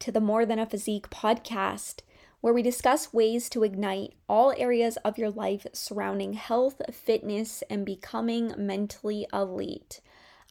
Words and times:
to 0.00 0.12
the 0.12 0.20
More 0.20 0.46
Than 0.46 0.58
a 0.58 0.66
Physique 0.66 1.10
podcast, 1.10 2.00
where 2.40 2.54
we 2.54 2.62
discuss 2.62 3.12
ways 3.12 3.48
to 3.50 3.64
ignite 3.64 4.14
all 4.28 4.54
areas 4.56 4.96
of 4.98 5.18
your 5.18 5.30
life 5.30 5.66
surrounding 5.72 6.34
health, 6.34 6.80
fitness, 6.92 7.62
and 7.68 7.84
becoming 7.84 8.52
mentally 8.56 9.26
elite. 9.32 10.00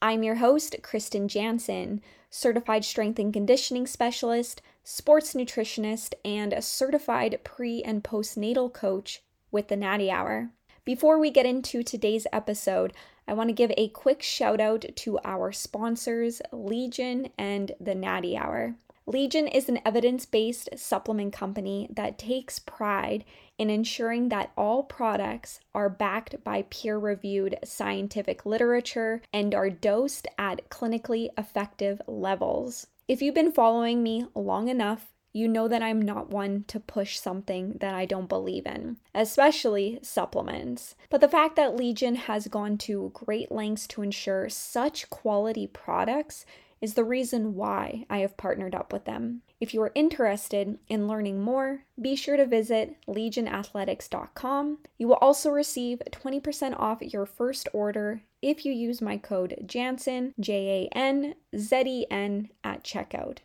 I'm 0.01 0.21
your 0.21 0.35
host, 0.35 0.75
Krysten 0.81 1.27
Janzen, 1.27 2.01
certified 2.29 2.85
strength 2.85 3.19
and 3.19 3.33
conditioning 3.33 3.87
specialist, 3.87 4.61
sports 4.83 5.33
nutritionist, 5.33 6.13
and 6.23 6.53
a 6.53 6.61
certified 6.61 7.39
pre 7.43 7.81
and 7.83 8.03
postnatal 8.03 8.71
coach 8.71 9.23
with 9.51 9.69
the 9.69 9.75
Natty 9.75 10.11
Hour. 10.11 10.51
Before 10.85 11.19
we 11.19 11.31
get 11.31 11.45
into 11.45 11.83
today's 11.83 12.27
episode, 12.31 12.93
I 13.27 13.33
want 13.33 13.49
to 13.49 13.53
give 13.53 13.71
a 13.75 13.89
quick 13.89 14.21
shout 14.21 14.61
out 14.61 14.85
to 14.95 15.19
our 15.25 15.51
sponsors, 15.51 16.41
Legion 16.51 17.29
and 17.37 17.73
the 17.79 17.95
Natty 17.95 18.37
Hour. 18.37 18.75
Legion 19.09 19.47
is 19.47 19.69
an 19.69 19.79
evidence 19.85 20.25
based 20.25 20.67
supplement 20.75 21.31
company 21.31 21.87
that 21.93 22.19
takes 22.19 22.59
pride 22.59 23.23
in 23.57 23.69
ensuring 23.69 24.27
that 24.27 24.51
all 24.57 24.83
products 24.83 25.61
are 25.73 25.89
backed 25.89 26.43
by 26.43 26.63
peer 26.63 26.97
reviewed 26.97 27.57
scientific 27.63 28.45
literature 28.45 29.21
and 29.31 29.55
are 29.55 29.69
dosed 29.69 30.27
at 30.37 30.69
clinically 30.69 31.29
effective 31.37 32.01
levels. 32.05 32.87
If 33.07 33.21
you've 33.21 33.33
been 33.33 33.53
following 33.53 34.03
me 34.03 34.25
long 34.35 34.67
enough, 34.67 35.13
you 35.31 35.47
know 35.47 35.69
that 35.69 35.81
I'm 35.81 36.01
not 36.01 36.29
one 36.29 36.65
to 36.67 36.79
push 36.79 37.17
something 37.17 37.77
that 37.79 37.93
I 37.93 38.05
don't 38.05 38.27
believe 38.27 38.65
in, 38.65 38.97
especially 39.15 39.99
supplements. 40.01 40.95
But 41.09 41.21
the 41.21 41.29
fact 41.29 41.55
that 41.55 41.77
Legion 41.77 42.15
has 42.15 42.47
gone 42.47 42.77
to 42.79 43.11
great 43.13 43.51
lengths 43.51 43.87
to 43.87 44.01
ensure 44.01 44.49
such 44.49 45.09
quality 45.09 45.67
products 45.67 46.45
is 46.81 46.93
the 46.93 47.03
reason 47.03 47.55
why 47.55 48.05
I 48.09 48.19
have 48.19 48.37
partnered 48.37 48.75
up 48.75 48.93
with 48.93 49.05
them. 49.05 49.41
If 49.59 49.73
you 49.73 49.81
are 49.81 49.91
interested 49.95 50.77
in 50.87 51.07
learning 51.07 51.41
more, 51.41 51.83
be 51.99 52.15
sure 52.15 52.37
to 52.37 52.45
visit 52.45 52.95
legionathletics.com. 53.07 54.77
You 54.97 55.07
will 55.07 55.15
also 55.15 55.49
receive 55.49 56.01
20% 56.11 56.79
off 56.79 57.01
your 57.01 57.25
first 57.25 57.67
order 57.73 58.21
if 58.41 58.65
you 58.65 58.71
use 58.71 59.01
my 59.01 59.17
code 59.17 59.55
JANZEN, 59.65 60.33
J 60.39 60.89
A 60.93 60.97
N 60.97 61.35
Z 61.57 61.83
E 61.85 62.05
N, 62.11 62.49
at 62.63 62.83
checkout. 62.83 63.39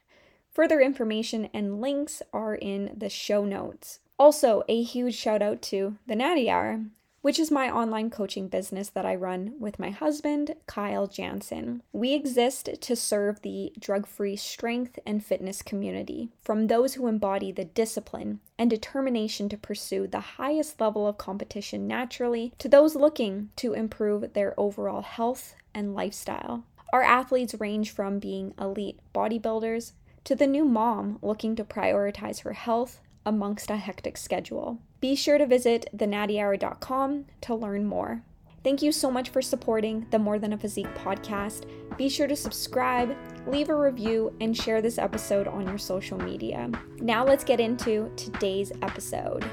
Further 0.52 0.80
information 0.80 1.48
and 1.55 1.80
links 1.80 2.20
are 2.33 2.55
in 2.55 2.94
the 2.94 3.08
show 3.08 3.46
notes. 3.46 4.00
Also, 4.19 4.62
a 4.69 4.83
huge 4.83 5.14
shout 5.14 5.41
out 5.41 5.62
to 5.62 5.96
the 6.06 6.14
Natty 6.14 6.50
Hour, 6.50 6.84
which 7.22 7.38
is 7.38 7.50
my 7.50 7.70
online 7.70 8.10
coaching 8.10 8.48
business 8.48 8.90
that 8.90 9.06
I 9.06 9.14
run 9.14 9.54
with 9.58 9.78
my 9.78 9.90
husband, 9.90 10.54
Kyle 10.66 11.08
Janzen. 11.08 11.80
We 11.92 12.12
exist 12.12 12.68
to 12.80 12.96
serve 12.96 13.40
the 13.40 13.72
drug 13.78 14.06
free 14.06 14.36
strength 14.36 14.98
and 15.06 15.24
fitness 15.24 15.62
community, 15.62 16.30
from 16.42 16.66
those 16.66 16.94
who 16.94 17.06
embody 17.06 17.52
the 17.52 17.64
discipline 17.64 18.40
and 18.58 18.68
determination 18.68 19.48
to 19.48 19.56
pursue 19.56 20.06
the 20.06 20.20
highest 20.20 20.80
level 20.80 21.06
of 21.06 21.16
competition 21.16 21.86
naturally, 21.86 22.52
to 22.58 22.68
those 22.68 22.96
looking 22.96 23.50
to 23.56 23.72
improve 23.72 24.32
their 24.32 24.58
overall 24.58 25.02
health 25.02 25.55
and 25.72 25.94
lifestyle. 25.94 26.64
Our 26.92 27.02
athletes 27.02 27.55
range 27.55 27.90
from 27.92 28.18
being 28.18 28.52
elite 28.61 28.98
bodybuilders 29.14 29.92
to 30.24 30.34
the 30.34 30.46
new 30.46 30.64
mom 30.64 31.18
looking 31.22 31.56
to 31.56 31.64
prioritize 31.64 32.42
her 32.42 32.52
health 32.52 33.00
amongst 33.24 33.70
a 33.70 33.77
hectic 33.77 34.16
schedule. 34.16 34.78
Be 35.02 35.17
sure 35.17 35.36
to 35.36 35.46
visit 35.46 35.86
thenattyhour.com 35.96 37.24
to 37.40 37.55
learn 37.57 37.86
more. 37.86 38.23
Thank 38.63 38.83
you 38.83 38.92
so 38.92 39.11
much 39.11 39.30
for 39.30 39.42
supporting 39.42 40.07
the 40.13 40.18
More 40.20 40.39
Than 40.39 40.52
a 40.52 40.57
Physique 40.57 40.95
podcast. 40.95 41.67
Be 41.98 42.08
sure 42.08 42.29
to 42.29 42.36
subscribe, 42.36 43.17
leave 43.48 43.68
a 43.68 43.74
review, 43.74 44.33
and 44.41 44.57
share 44.57 44.80
this 44.80 44.98
episode 44.98 45.48
on 45.48 45.67
your 45.67 45.77
social 45.77 46.18
media. 46.18 46.70
Now 47.01 47.24
let's 47.24 47.42
get 47.42 47.58
into 47.58 48.12
today's 48.14 48.70
episode. 48.80 49.45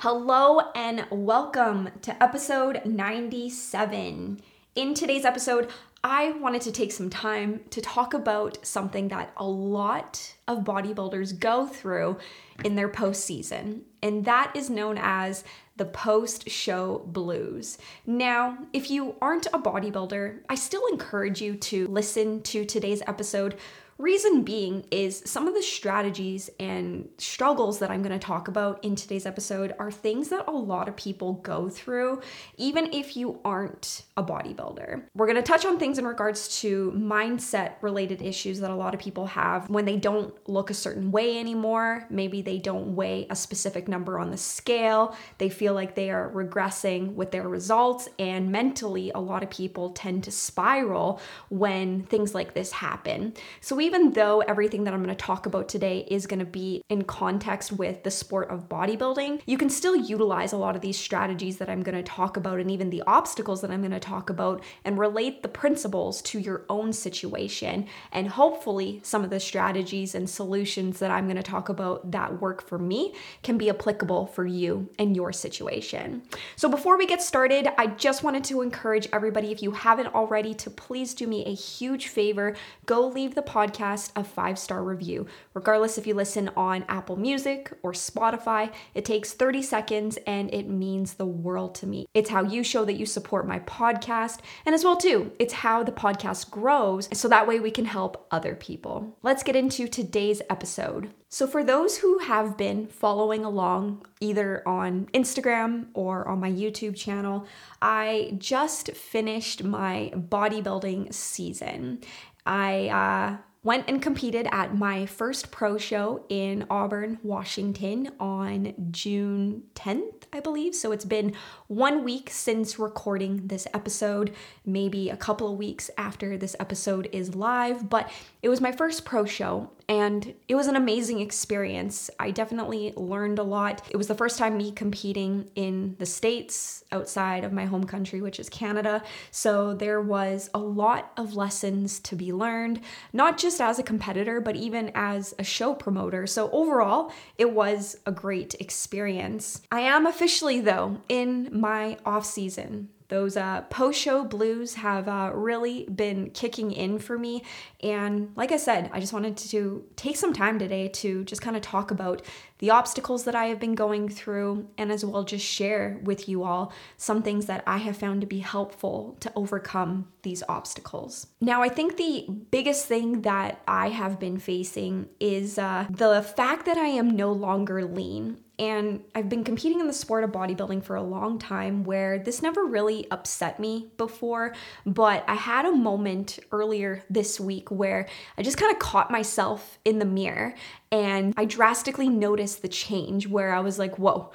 Hello 0.00 0.72
and 0.74 1.06
welcome 1.12 1.90
to 2.02 2.20
episode 2.20 2.84
97. 2.84 4.40
In 4.74 4.92
today's 4.94 5.24
episode, 5.24 5.70
I 6.06 6.32
wanted 6.32 6.60
to 6.62 6.72
take 6.72 6.92
some 6.92 7.08
time 7.08 7.60
to 7.70 7.80
talk 7.80 8.12
about 8.12 8.58
something 8.64 9.08
that 9.08 9.32
a 9.38 9.46
lot 9.46 10.34
of 10.46 10.58
bodybuilders 10.58 11.40
go 11.40 11.66
through 11.66 12.18
in 12.62 12.74
their 12.74 12.90
postseason, 12.90 13.80
and 14.02 14.22
that 14.26 14.52
is 14.54 14.68
known 14.68 14.98
as 15.00 15.44
the 15.78 15.86
post 15.86 16.50
show 16.50 16.98
blues. 17.06 17.78
Now, 18.06 18.58
if 18.74 18.90
you 18.90 19.16
aren't 19.22 19.46
a 19.46 19.58
bodybuilder, 19.58 20.40
I 20.46 20.56
still 20.56 20.86
encourage 20.88 21.40
you 21.40 21.56
to 21.56 21.88
listen 21.88 22.42
to 22.42 22.66
today's 22.66 23.02
episode 23.06 23.56
Reason 23.98 24.42
being 24.42 24.84
is 24.90 25.22
some 25.24 25.46
of 25.46 25.54
the 25.54 25.62
strategies 25.62 26.50
and 26.58 27.08
struggles 27.18 27.78
that 27.78 27.92
I'm 27.92 28.02
going 28.02 28.18
to 28.18 28.24
talk 28.24 28.48
about 28.48 28.82
in 28.82 28.96
today's 28.96 29.24
episode 29.24 29.72
are 29.78 29.92
things 29.92 30.30
that 30.30 30.48
a 30.48 30.50
lot 30.50 30.88
of 30.88 30.96
people 30.96 31.34
go 31.34 31.68
through, 31.68 32.20
even 32.56 32.92
if 32.92 33.16
you 33.16 33.38
aren't 33.44 34.02
a 34.16 34.22
bodybuilder. 34.24 35.04
We're 35.14 35.26
going 35.26 35.36
to 35.36 35.42
touch 35.42 35.64
on 35.64 35.78
things 35.78 35.98
in 35.98 36.08
regards 36.08 36.60
to 36.60 36.90
mindset 36.96 37.74
related 37.82 38.20
issues 38.20 38.58
that 38.60 38.72
a 38.72 38.74
lot 38.74 38.94
of 38.94 39.00
people 39.00 39.26
have 39.26 39.70
when 39.70 39.84
they 39.84 39.96
don't 39.96 40.34
look 40.48 40.70
a 40.70 40.74
certain 40.74 41.12
way 41.12 41.38
anymore. 41.38 42.04
Maybe 42.10 42.42
they 42.42 42.58
don't 42.58 42.96
weigh 42.96 43.28
a 43.30 43.36
specific 43.36 43.86
number 43.86 44.18
on 44.18 44.32
the 44.32 44.36
scale. 44.36 45.16
They 45.38 45.48
feel 45.48 45.72
like 45.72 45.94
they 45.94 46.10
are 46.10 46.30
regressing 46.30 47.14
with 47.14 47.30
their 47.30 47.48
results. 47.48 48.08
And 48.18 48.50
mentally, 48.50 49.12
a 49.14 49.20
lot 49.20 49.44
of 49.44 49.50
people 49.50 49.90
tend 49.90 50.24
to 50.24 50.32
spiral 50.32 51.20
when 51.48 52.02
things 52.06 52.34
like 52.34 52.54
this 52.54 52.72
happen. 52.72 53.34
So 53.60 53.76
we 53.76 53.83
even 53.84 54.12
though 54.12 54.40
everything 54.40 54.84
that 54.84 54.94
I'm 54.94 55.02
going 55.02 55.14
to 55.14 55.24
talk 55.24 55.44
about 55.44 55.68
today 55.68 56.06
is 56.10 56.26
going 56.26 56.38
to 56.38 56.46
be 56.46 56.82
in 56.88 57.04
context 57.04 57.70
with 57.70 58.02
the 58.02 58.10
sport 58.10 58.48
of 58.48 58.66
bodybuilding, 58.66 59.42
you 59.44 59.58
can 59.58 59.68
still 59.68 59.94
utilize 59.94 60.54
a 60.54 60.56
lot 60.56 60.74
of 60.74 60.80
these 60.80 60.98
strategies 60.98 61.58
that 61.58 61.68
I'm 61.68 61.82
going 61.82 61.94
to 61.94 62.02
talk 62.02 62.38
about 62.38 62.60
and 62.60 62.70
even 62.70 62.88
the 62.88 63.02
obstacles 63.06 63.60
that 63.60 63.70
I'm 63.70 63.82
going 63.82 63.90
to 63.90 64.00
talk 64.00 64.30
about 64.30 64.64
and 64.86 64.98
relate 64.98 65.42
the 65.42 65.48
principles 65.48 66.22
to 66.22 66.38
your 66.38 66.64
own 66.70 66.94
situation. 66.94 67.86
And 68.10 68.26
hopefully, 68.26 69.00
some 69.02 69.22
of 69.22 69.28
the 69.28 69.38
strategies 69.38 70.14
and 70.14 70.30
solutions 70.30 70.98
that 71.00 71.10
I'm 71.10 71.26
going 71.26 71.36
to 71.36 71.42
talk 71.42 71.68
about 71.68 72.10
that 72.12 72.40
work 72.40 72.66
for 72.66 72.78
me 72.78 73.14
can 73.42 73.58
be 73.58 73.68
applicable 73.68 74.28
for 74.28 74.46
you 74.46 74.88
and 74.98 75.14
your 75.14 75.30
situation. 75.30 76.22
So, 76.56 76.70
before 76.70 76.96
we 76.96 77.06
get 77.06 77.20
started, 77.20 77.68
I 77.76 77.88
just 77.88 78.22
wanted 78.22 78.44
to 78.44 78.62
encourage 78.62 79.08
everybody, 79.12 79.52
if 79.52 79.62
you 79.62 79.72
haven't 79.72 80.14
already, 80.14 80.54
to 80.54 80.70
please 80.70 81.12
do 81.12 81.26
me 81.26 81.44
a 81.44 81.54
huge 81.54 82.08
favor 82.08 82.56
go 82.86 83.06
leave 83.06 83.34
the 83.34 83.42
podcast 83.42 83.73
podcast 83.74 84.10
a 84.16 84.24
five 84.24 84.58
star 84.58 84.82
review. 84.82 85.26
Regardless 85.54 85.98
if 85.98 86.06
you 86.06 86.14
listen 86.14 86.50
on 86.56 86.84
Apple 86.88 87.16
Music 87.16 87.72
or 87.82 87.92
Spotify, 87.92 88.72
it 88.94 89.04
takes 89.04 89.32
30 89.32 89.62
seconds 89.62 90.18
and 90.26 90.52
it 90.52 90.68
means 90.68 91.14
the 91.14 91.26
world 91.26 91.74
to 91.76 91.86
me. 91.86 92.06
It's 92.14 92.30
how 92.30 92.42
you 92.44 92.62
show 92.62 92.84
that 92.84 92.94
you 92.94 93.06
support 93.06 93.46
my 93.46 93.60
podcast, 93.60 94.40
and 94.66 94.74
as 94.74 94.84
well 94.84 94.96
too, 94.96 95.32
it's 95.38 95.54
how 95.54 95.82
the 95.82 95.92
podcast 95.92 96.50
grows 96.50 97.08
so 97.12 97.28
that 97.28 97.46
way 97.46 97.60
we 97.60 97.70
can 97.70 97.84
help 97.84 98.26
other 98.30 98.54
people. 98.54 99.16
Let's 99.22 99.42
get 99.42 99.56
into 99.56 99.88
today's 99.88 100.42
episode. 100.50 101.10
So, 101.28 101.48
for 101.48 101.64
those 101.64 101.96
who 101.96 102.18
have 102.18 102.56
been 102.56 102.86
following 102.86 103.44
along 103.44 104.06
either 104.20 104.62
on 104.68 105.06
Instagram 105.12 105.86
or 105.92 106.28
on 106.28 106.38
my 106.38 106.50
YouTube 106.50 106.94
channel, 106.94 107.46
I 107.82 108.36
just 108.38 108.92
finished 108.92 109.64
my 109.64 110.12
bodybuilding 110.14 111.12
season. 111.12 112.02
I 112.46 112.88
uh, 112.88 113.36
went 113.64 113.88
and 113.88 114.00
competed 114.00 114.46
at 114.52 114.76
my 114.76 115.06
first 115.06 115.50
pro 115.50 115.78
show 115.78 116.24
in 116.28 116.66
Auburn, 116.68 117.18
Washington 117.22 118.12
on 118.20 118.74
June 118.90 119.64
10th, 119.74 120.24
I 120.32 120.40
believe. 120.40 120.74
So 120.74 120.92
it's 120.92 121.06
been 121.06 121.34
one 121.66 122.04
week 122.04 122.28
since 122.30 122.78
recording 122.78 123.46
this 123.46 123.66
episode, 123.72 124.34
maybe 124.66 125.08
a 125.08 125.16
couple 125.16 125.50
of 125.50 125.58
weeks 125.58 125.90
after 125.96 126.36
this 126.36 126.54
episode 126.60 127.08
is 127.10 127.34
live, 127.34 127.88
but 127.88 128.12
it 128.42 128.50
was 128.50 128.60
my 128.60 128.70
first 128.70 129.06
pro 129.06 129.24
show 129.24 129.70
and 129.88 130.34
it 130.48 130.54
was 130.54 130.66
an 130.66 130.76
amazing 130.76 131.20
experience. 131.20 132.10
I 132.18 132.30
definitely 132.30 132.92
learned 132.96 133.38
a 133.38 133.42
lot. 133.42 133.86
It 133.90 133.96
was 133.96 134.06
the 134.06 134.14
first 134.14 134.38
time 134.38 134.56
me 134.56 134.72
competing 134.72 135.50
in 135.54 135.96
the 135.98 136.06
States 136.06 136.84
outside 136.92 137.44
of 137.44 137.52
my 137.52 137.66
home 137.66 137.84
country, 137.84 138.20
which 138.20 138.40
is 138.40 138.48
Canada. 138.48 139.02
So 139.30 139.74
there 139.74 140.00
was 140.00 140.48
a 140.54 140.58
lot 140.58 141.12
of 141.16 141.34
lessons 141.34 142.00
to 142.00 142.16
be 142.16 142.32
learned, 142.32 142.80
not 143.12 143.36
just 143.36 143.60
as 143.60 143.78
a 143.78 143.82
competitor, 143.82 144.40
but 144.40 144.56
even 144.56 144.90
as 144.94 145.34
a 145.38 145.44
show 145.44 145.74
promoter. 145.74 146.26
So 146.26 146.50
overall, 146.50 147.12
it 147.36 147.52
was 147.52 147.96
a 148.06 148.12
great 148.12 148.54
experience. 148.60 149.60
I 149.70 149.80
am 149.80 150.06
officially, 150.06 150.60
though, 150.60 150.98
in 151.08 151.48
my 151.52 151.98
off 152.06 152.24
season. 152.24 152.88
Those 153.08 153.36
uh, 153.36 153.62
post 153.62 154.00
show 154.00 154.24
blues 154.24 154.74
have 154.74 155.08
uh, 155.08 155.30
really 155.34 155.84
been 155.84 156.30
kicking 156.30 156.72
in 156.72 156.98
for 156.98 157.18
me. 157.18 157.42
And 157.82 158.32
like 158.34 158.50
I 158.50 158.56
said, 158.56 158.90
I 158.92 159.00
just 159.00 159.12
wanted 159.12 159.36
to 159.36 159.84
take 159.96 160.16
some 160.16 160.32
time 160.32 160.58
today 160.58 160.88
to 160.88 161.24
just 161.24 161.42
kind 161.42 161.56
of 161.56 161.62
talk 161.62 161.90
about 161.90 162.22
the 162.58 162.70
obstacles 162.70 163.24
that 163.24 163.34
I 163.34 163.46
have 163.46 163.60
been 163.60 163.74
going 163.74 164.08
through 164.08 164.68
and 164.78 164.90
as 164.90 165.04
well 165.04 165.24
just 165.24 165.44
share 165.44 166.00
with 166.02 166.28
you 166.28 166.44
all 166.44 166.72
some 166.96 167.22
things 167.22 167.46
that 167.46 167.62
I 167.66 167.78
have 167.78 167.96
found 167.96 168.22
to 168.22 168.26
be 168.26 168.38
helpful 168.38 169.16
to 169.20 169.30
overcome 169.36 170.08
these 170.22 170.42
obstacles. 170.48 171.26
Now, 171.40 171.62
I 171.62 171.68
think 171.68 171.96
the 171.96 172.26
biggest 172.50 172.86
thing 172.86 173.22
that 173.22 173.60
I 173.68 173.90
have 173.90 174.18
been 174.18 174.38
facing 174.38 175.08
is 175.20 175.58
uh, 175.58 175.86
the 175.90 176.22
fact 176.22 176.64
that 176.66 176.78
I 176.78 176.86
am 176.86 177.10
no 177.10 177.32
longer 177.32 177.84
lean. 177.84 178.38
And 178.58 179.02
I've 179.14 179.28
been 179.28 179.42
competing 179.42 179.80
in 179.80 179.88
the 179.88 179.92
sport 179.92 180.22
of 180.22 180.30
bodybuilding 180.30 180.84
for 180.84 180.94
a 180.94 181.02
long 181.02 181.38
time 181.38 181.82
where 181.82 182.18
this 182.18 182.40
never 182.40 182.64
really 182.64 183.10
upset 183.10 183.58
me 183.58 183.90
before. 183.96 184.54
But 184.86 185.24
I 185.26 185.34
had 185.34 185.66
a 185.66 185.72
moment 185.72 186.38
earlier 186.52 187.02
this 187.10 187.40
week 187.40 187.70
where 187.70 188.06
I 188.38 188.42
just 188.42 188.56
kind 188.56 188.72
of 188.72 188.78
caught 188.78 189.10
myself 189.10 189.78
in 189.84 189.98
the 189.98 190.04
mirror 190.04 190.54
and 190.92 191.34
I 191.36 191.44
drastically 191.44 192.08
noticed 192.08 192.62
the 192.62 192.68
change 192.68 193.26
where 193.26 193.52
I 193.52 193.60
was 193.60 193.78
like, 193.78 193.98
whoa, 193.98 194.30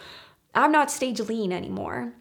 I'm 0.54 0.72
not 0.72 0.92
stage 0.92 1.22
lean 1.22 1.54
anymore. 1.54 2.14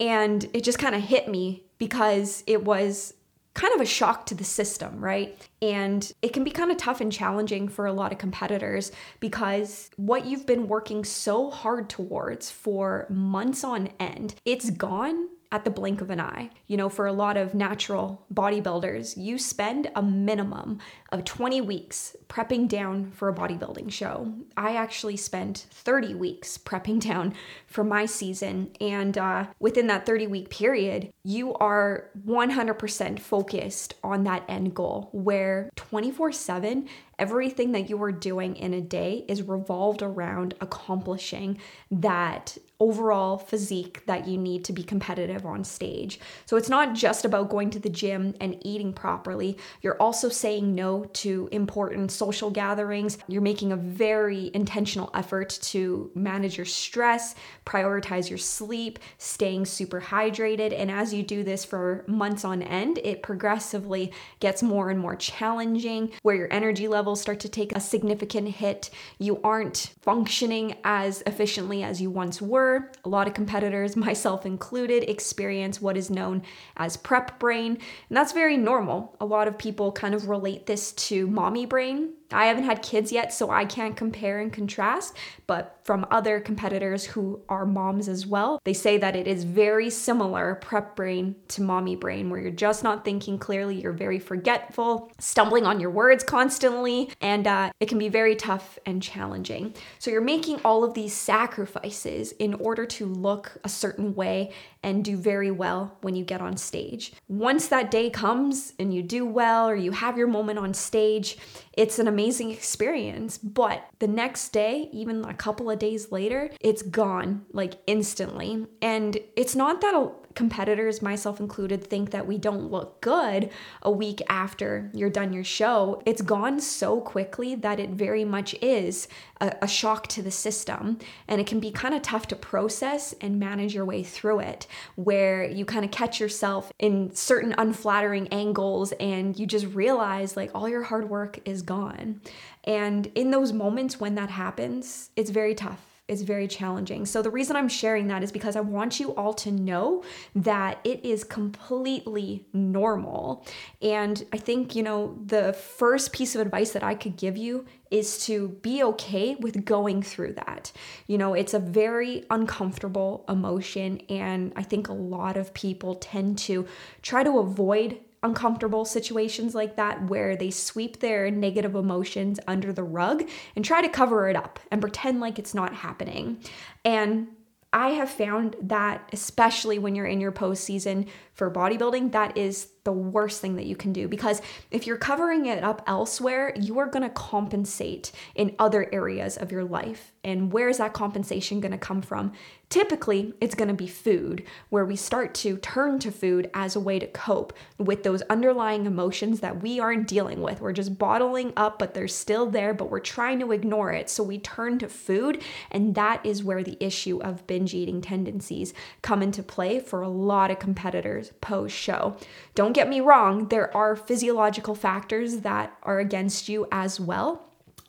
And 0.00 0.48
it 0.52 0.64
just 0.64 0.78
kind 0.78 0.94
of 0.94 1.02
hit 1.02 1.28
me 1.28 1.64
because 1.78 2.42
it 2.46 2.64
was 2.64 3.14
kind 3.54 3.72
of 3.74 3.80
a 3.80 3.86
shock 3.86 4.26
to 4.26 4.34
the 4.34 4.44
system, 4.44 5.00
right? 5.00 5.36
And 5.62 6.12
it 6.22 6.32
can 6.32 6.44
be 6.44 6.50
kind 6.50 6.70
of 6.70 6.76
tough 6.76 7.00
and 7.00 7.10
challenging 7.10 7.68
for 7.68 7.86
a 7.86 7.92
lot 7.92 8.12
of 8.12 8.18
competitors 8.18 8.90
because 9.20 9.90
what 9.96 10.26
you've 10.26 10.46
been 10.46 10.66
working 10.66 11.04
so 11.04 11.50
hard 11.50 11.88
towards 11.88 12.50
for 12.50 13.06
months 13.08 13.62
on 13.64 13.88
end, 14.00 14.34
it's 14.44 14.70
gone 14.70 15.28
at 15.52 15.64
the 15.64 15.70
blink 15.70 16.00
of 16.00 16.10
an 16.10 16.20
eye. 16.20 16.50
You 16.66 16.76
know, 16.76 16.88
for 16.88 17.06
a 17.06 17.12
lot 17.12 17.36
of 17.36 17.54
natural 17.54 18.26
bodybuilders, 18.34 19.16
you 19.16 19.38
spend 19.38 19.88
a 19.94 20.02
minimum 20.02 20.80
of 21.14 21.24
20 21.24 21.60
weeks 21.60 22.16
prepping 22.28 22.66
down 22.66 23.12
for 23.12 23.28
a 23.28 23.34
bodybuilding 23.34 23.90
show. 23.92 24.34
I 24.56 24.74
actually 24.74 25.16
spent 25.16 25.66
30 25.70 26.14
weeks 26.14 26.58
prepping 26.58 27.00
down 27.00 27.34
for 27.68 27.84
my 27.84 28.04
season. 28.04 28.72
And 28.80 29.16
uh, 29.16 29.46
within 29.60 29.86
that 29.86 30.06
30 30.06 30.26
week 30.26 30.50
period, 30.50 31.12
you 31.22 31.54
are 31.54 32.10
100% 32.26 33.20
focused 33.20 33.94
on 34.02 34.24
that 34.24 34.42
end 34.48 34.74
goal 34.74 35.08
where 35.12 35.70
24 35.76 36.32
7, 36.32 36.88
everything 37.18 37.70
that 37.72 37.88
you 37.88 38.02
are 38.02 38.12
doing 38.12 38.56
in 38.56 38.74
a 38.74 38.80
day 38.80 39.24
is 39.28 39.42
revolved 39.42 40.02
around 40.02 40.54
accomplishing 40.60 41.58
that 41.92 42.58
overall 42.80 43.38
physique 43.38 44.04
that 44.06 44.26
you 44.26 44.36
need 44.36 44.64
to 44.64 44.72
be 44.72 44.82
competitive 44.82 45.46
on 45.46 45.64
stage. 45.64 46.18
So 46.44 46.56
it's 46.56 46.68
not 46.68 46.94
just 46.94 47.24
about 47.24 47.48
going 47.48 47.70
to 47.70 47.78
the 47.78 47.88
gym 47.88 48.34
and 48.40 48.58
eating 48.60 48.92
properly. 48.92 49.56
You're 49.80 50.00
also 50.00 50.28
saying 50.28 50.74
no 50.74 51.03
to 51.12 51.48
important 51.52 52.10
social 52.10 52.50
gatherings. 52.50 53.18
You're 53.28 53.42
making 53.42 53.72
a 53.72 53.76
very 53.76 54.50
intentional 54.54 55.10
effort 55.14 55.50
to 55.62 56.10
manage 56.14 56.56
your 56.56 56.66
stress, 56.66 57.34
prioritize 57.66 58.28
your 58.28 58.38
sleep, 58.38 58.98
staying 59.18 59.66
super 59.66 60.00
hydrated. 60.00 60.78
And 60.78 60.90
as 60.90 61.12
you 61.12 61.22
do 61.22 61.44
this 61.44 61.64
for 61.64 62.04
months 62.06 62.44
on 62.44 62.62
end, 62.62 62.98
it 63.04 63.22
progressively 63.22 64.12
gets 64.40 64.62
more 64.62 64.90
and 64.90 64.98
more 64.98 65.16
challenging 65.16 66.12
where 66.22 66.36
your 66.36 66.52
energy 66.52 66.88
levels 66.88 67.20
start 67.20 67.40
to 67.40 67.48
take 67.48 67.74
a 67.74 67.80
significant 67.80 68.48
hit. 68.48 68.90
You 69.18 69.40
aren't 69.42 69.92
functioning 70.02 70.76
as 70.84 71.22
efficiently 71.26 71.82
as 71.82 72.00
you 72.00 72.10
once 72.10 72.40
were. 72.40 72.90
A 73.04 73.08
lot 73.08 73.26
of 73.26 73.34
competitors, 73.34 73.96
myself 74.04 74.46
included, 74.46 75.08
experience 75.08 75.80
what 75.80 75.96
is 75.96 76.10
known 76.10 76.42
as 76.76 76.96
prep 76.96 77.38
brain. 77.38 77.78
And 78.08 78.16
that's 78.16 78.32
very 78.32 78.56
normal. 78.56 79.16
A 79.20 79.24
lot 79.24 79.48
of 79.48 79.58
people 79.58 79.92
kind 79.92 80.14
of 80.14 80.28
relate 80.28 80.66
this 80.66 80.92
to 80.96 81.26
mommy 81.26 81.66
brain 81.66 82.14
I 82.32 82.46
haven't 82.46 82.64
had 82.64 82.82
kids 82.82 83.12
yet, 83.12 83.32
so 83.32 83.50
I 83.50 83.64
can't 83.64 83.96
compare 83.96 84.40
and 84.40 84.52
contrast, 84.52 85.16
but 85.46 85.78
from 85.84 86.06
other 86.10 86.40
competitors 86.40 87.04
who 87.04 87.40
are 87.48 87.66
moms 87.66 88.08
as 88.08 88.26
well, 88.26 88.58
they 88.64 88.72
say 88.72 88.96
that 88.98 89.14
it 89.14 89.28
is 89.28 89.44
very 89.44 89.90
similar 89.90 90.56
prep 90.56 90.96
brain 90.96 91.36
to 91.48 91.62
mommy 91.62 91.94
brain, 91.94 92.30
where 92.30 92.40
you're 92.40 92.50
just 92.50 92.82
not 92.82 93.04
thinking 93.04 93.38
clearly, 93.38 93.80
you're 93.80 93.92
very 93.92 94.18
forgetful, 94.18 95.12
stumbling 95.18 95.66
on 95.66 95.78
your 95.78 95.90
words 95.90 96.24
constantly, 96.24 97.10
and 97.20 97.46
uh, 97.46 97.70
it 97.80 97.88
can 97.88 97.98
be 97.98 98.08
very 98.08 98.34
tough 98.34 98.78
and 98.86 99.02
challenging. 99.02 99.74
So 99.98 100.10
you're 100.10 100.20
making 100.22 100.60
all 100.64 100.82
of 100.84 100.94
these 100.94 101.14
sacrifices 101.14 102.32
in 102.32 102.54
order 102.54 102.86
to 102.86 103.06
look 103.06 103.58
a 103.62 103.68
certain 103.68 104.14
way 104.14 104.52
and 104.82 105.04
do 105.04 105.16
very 105.16 105.50
well 105.50 105.96
when 106.00 106.14
you 106.14 106.24
get 106.24 106.40
on 106.40 106.56
stage. 106.56 107.12
Once 107.28 107.68
that 107.68 107.90
day 107.90 108.10
comes 108.10 108.72
and 108.78 108.92
you 108.94 109.02
do 109.02 109.24
well 109.24 109.68
or 109.68 109.74
you 109.74 109.92
have 109.92 110.18
your 110.18 110.26
moment 110.26 110.58
on 110.58 110.74
stage, 110.74 111.36
it's 111.72 111.98
an 111.98 112.08
amazing 112.08 112.23
experience. 112.50 113.38
But 113.38 113.86
the 113.98 114.08
next 114.08 114.50
day, 114.50 114.88
even 114.92 115.24
a 115.24 115.34
couple 115.34 115.70
of 115.70 115.78
days 115.78 116.12
later, 116.12 116.50
it's 116.60 116.82
gone 116.82 117.46
like 117.52 117.74
instantly. 117.86 118.66
And 118.82 119.18
it's 119.36 119.56
not 119.56 119.80
that 119.80 119.94
competitors, 120.34 121.02
myself 121.02 121.40
included, 121.40 121.84
think 121.84 122.10
that 122.10 122.26
we 122.26 122.38
don't 122.38 122.70
look 122.70 123.00
good 123.00 123.50
a 123.82 123.90
week 123.90 124.20
after 124.28 124.90
you're 124.92 125.10
done 125.10 125.32
your 125.32 125.44
show, 125.44 126.02
it's 126.04 126.22
gone 126.22 126.60
so 126.60 127.00
quickly 127.00 127.54
that 127.54 127.80
it 127.80 127.90
very 127.90 128.24
much 128.24 128.54
is 128.60 129.08
a, 129.40 129.54
a 129.62 129.68
shock 129.68 130.06
to 130.08 130.22
the 130.22 130.30
system. 130.30 130.98
And 131.28 131.40
it 131.40 131.46
can 131.46 131.60
be 131.60 131.70
kind 131.70 131.94
of 131.94 132.02
tough 132.02 132.26
to 132.28 132.36
process 132.36 133.14
and 133.20 133.38
manage 133.38 133.74
your 133.74 133.84
way 133.84 134.02
through 134.02 134.40
it, 134.40 134.66
where 134.96 135.44
you 135.44 135.64
kind 135.64 135.84
of 135.84 135.90
catch 135.90 136.20
yourself 136.20 136.72
in 136.78 137.14
certain 137.14 137.54
unflattering 137.56 138.28
angles 138.28 138.92
and 138.92 139.38
you 139.38 139.46
just 139.46 139.66
realize 139.66 140.36
like 140.36 140.50
all 140.54 140.68
your 140.68 140.82
hard 140.82 141.08
work 141.08 141.38
is 141.44 141.62
gone. 141.62 142.20
And 142.64 143.06
in 143.14 143.30
those 143.30 143.52
moments 143.52 144.00
when 144.00 144.14
that 144.16 144.30
happens, 144.30 145.10
it's 145.16 145.30
very 145.30 145.54
tough 145.54 145.93
is 146.06 146.22
very 146.22 146.46
challenging. 146.46 147.06
So, 147.06 147.22
the 147.22 147.30
reason 147.30 147.56
I'm 147.56 147.68
sharing 147.68 148.08
that 148.08 148.22
is 148.22 148.30
because 148.30 148.56
I 148.56 148.60
want 148.60 149.00
you 149.00 149.14
all 149.14 149.32
to 149.34 149.50
know 149.50 150.04
that 150.34 150.78
it 150.84 151.04
is 151.04 151.24
completely 151.24 152.44
normal. 152.52 153.46
And 153.80 154.22
I 154.32 154.36
think, 154.36 154.74
you 154.74 154.82
know, 154.82 155.18
the 155.24 155.54
first 155.54 156.12
piece 156.12 156.34
of 156.34 156.42
advice 156.42 156.72
that 156.72 156.82
I 156.82 156.94
could 156.94 157.16
give 157.16 157.38
you 157.38 157.64
is 157.90 158.24
to 158.26 158.48
be 158.60 158.82
okay 158.82 159.36
with 159.36 159.64
going 159.64 160.02
through 160.02 160.34
that. 160.34 160.72
You 161.06 161.16
know, 161.16 161.32
it's 161.32 161.54
a 161.54 161.58
very 161.58 162.24
uncomfortable 162.28 163.24
emotion. 163.28 164.00
And 164.10 164.52
I 164.56 164.62
think 164.62 164.88
a 164.88 164.92
lot 164.92 165.36
of 165.36 165.54
people 165.54 165.94
tend 165.94 166.36
to 166.38 166.66
try 167.00 167.22
to 167.22 167.38
avoid 167.38 167.98
uncomfortable 168.24 168.84
situations 168.84 169.54
like 169.54 169.76
that 169.76 170.08
where 170.08 170.34
they 170.34 170.50
sweep 170.50 170.98
their 170.98 171.30
negative 171.30 171.74
emotions 171.74 172.40
under 172.48 172.72
the 172.72 172.82
rug 172.82 173.28
and 173.54 173.64
try 173.64 173.82
to 173.82 173.88
cover 173.88 174.28
it 174.28 174.34
up 174.34 174.58
and 174.70 174.80
pretend 174.80 175.20
like 175.20 175.38
it's 175.38 175.54
not 175.54 175.74
happening. 175.74 176.38
And 176.84 177.28
I 177.72 177.90
have 177.90 178.08
found 178.08 178.56
that, 178.62 179.08
especially 179.12 179.78
when 179.78 179.94
you're 179.94 180.06
in 180.06 180.20
your 180.20 180.32
postseason 180.32 181.08
for 181.34 181.50
bodybuilding, 181.50 182.12
that 182.12 182.36
is 182.38 182.68
the 182.84 182.92
worst 182.92 183.40
thing 183.40 183.56
that 183.56 183.66
you 183.66 183.74
can 183.74 183.92
do 183.92 184.06
because 184.06 184.42
if 184.70 184.86
you're 184.86 184.98
covering 184.98 185.46
it 185.46 185.64
up 185.64 185.82
elsewhere, 185.86 186.52
you 186.54 186.78
are 186.78 186.86
going 186.86 187.02
to 187.02 187.08
compensate 187.08 188.12
in 188.34 188.54
other 188.58 188.88
areas 188.92 189.36
of 189.38 189.50
your 189.50 189.64
life. 189.64 190.12
And 190.22 190.52
where 190.52 190.68
is 190.68 190.78
that 190.78 190.92
compensation 190.92 191.60
going 191.60 191.72
to 191.72 191.78
come 191.78 192.02
from? 192.02 192.32
Typically, 192.70 193.32
it's 193.40 193.54
going 193.54 193.68
to 193.68 193.74
be 193.74 193.86
food, 193.86 194.44
where 194.70 194.84
we 194.84 194.96
start 194.96 195.34
to 195.34 195.58
turn 195.58 195.98
to 196.00 196.10
food 196.10 196.50
as 196.54 196.76
a 196.76 196.80
way 196.80 196.98
to 196.98 197.06
cope 197.06 197.52
with 197.78 198.02
those 198.02 198.22
underlying 198.22 198.86
emotions 198.86 199.40
that 199.40 199.62
we 199.62 199.78
aren't 199.78 200.08
dealing 200.08 200.40
with. 200.40 200.60
We're 200.60 200.72
just 200.72 200.98
bottling 200.98 201.52
up, 201.56 201.78
but 201.78 201.94
they're 201.94 202.08
still 202.08 202.50
there, 202.50 202.74
but 202.74 202.90
we're 202.90 203.00
trying 203.00 203.38
to 203.40 203.52
ignore 203.52 203.92
it. 203.92 204.08
So 204.10 204.22
we 204.22 204.38
turn 204.38 204.78
to 204.78 204.88
food, 204.88 205.42
and 205.70 205.94
that 205.94 206.24
is 206.24 206.42
where 206.42 206.62
the 206.62 206.78
issue 206.80 207.20
of 207.22 207.46
binge 207.46 207.74
eating 207.74 208.00
tendencies 208.00 208.74
come 209.02 209.22
into 209.22 209.42
play 209.42 209.78
for 209.78 210.02
a 210.02 210.08
lot 210.08 210.50
of 210.50 210.58
competitors 210.58 211.23
post 211.40 211.76
show. 211.76 212.16
Don't 212.54 212.72
get 212.72 212.88
me 212.88 213.00
wrong, 213.00 213.48
there 213.48 213.74
are 213.76 213.96
physiological 213.96 214.74
factors 214.74 215.38
that 215.38 215.76
are 215.82 215.98
against 215.98 216.48
you 216.48 216.66
as 216.70 217.00
well 217.00 217.44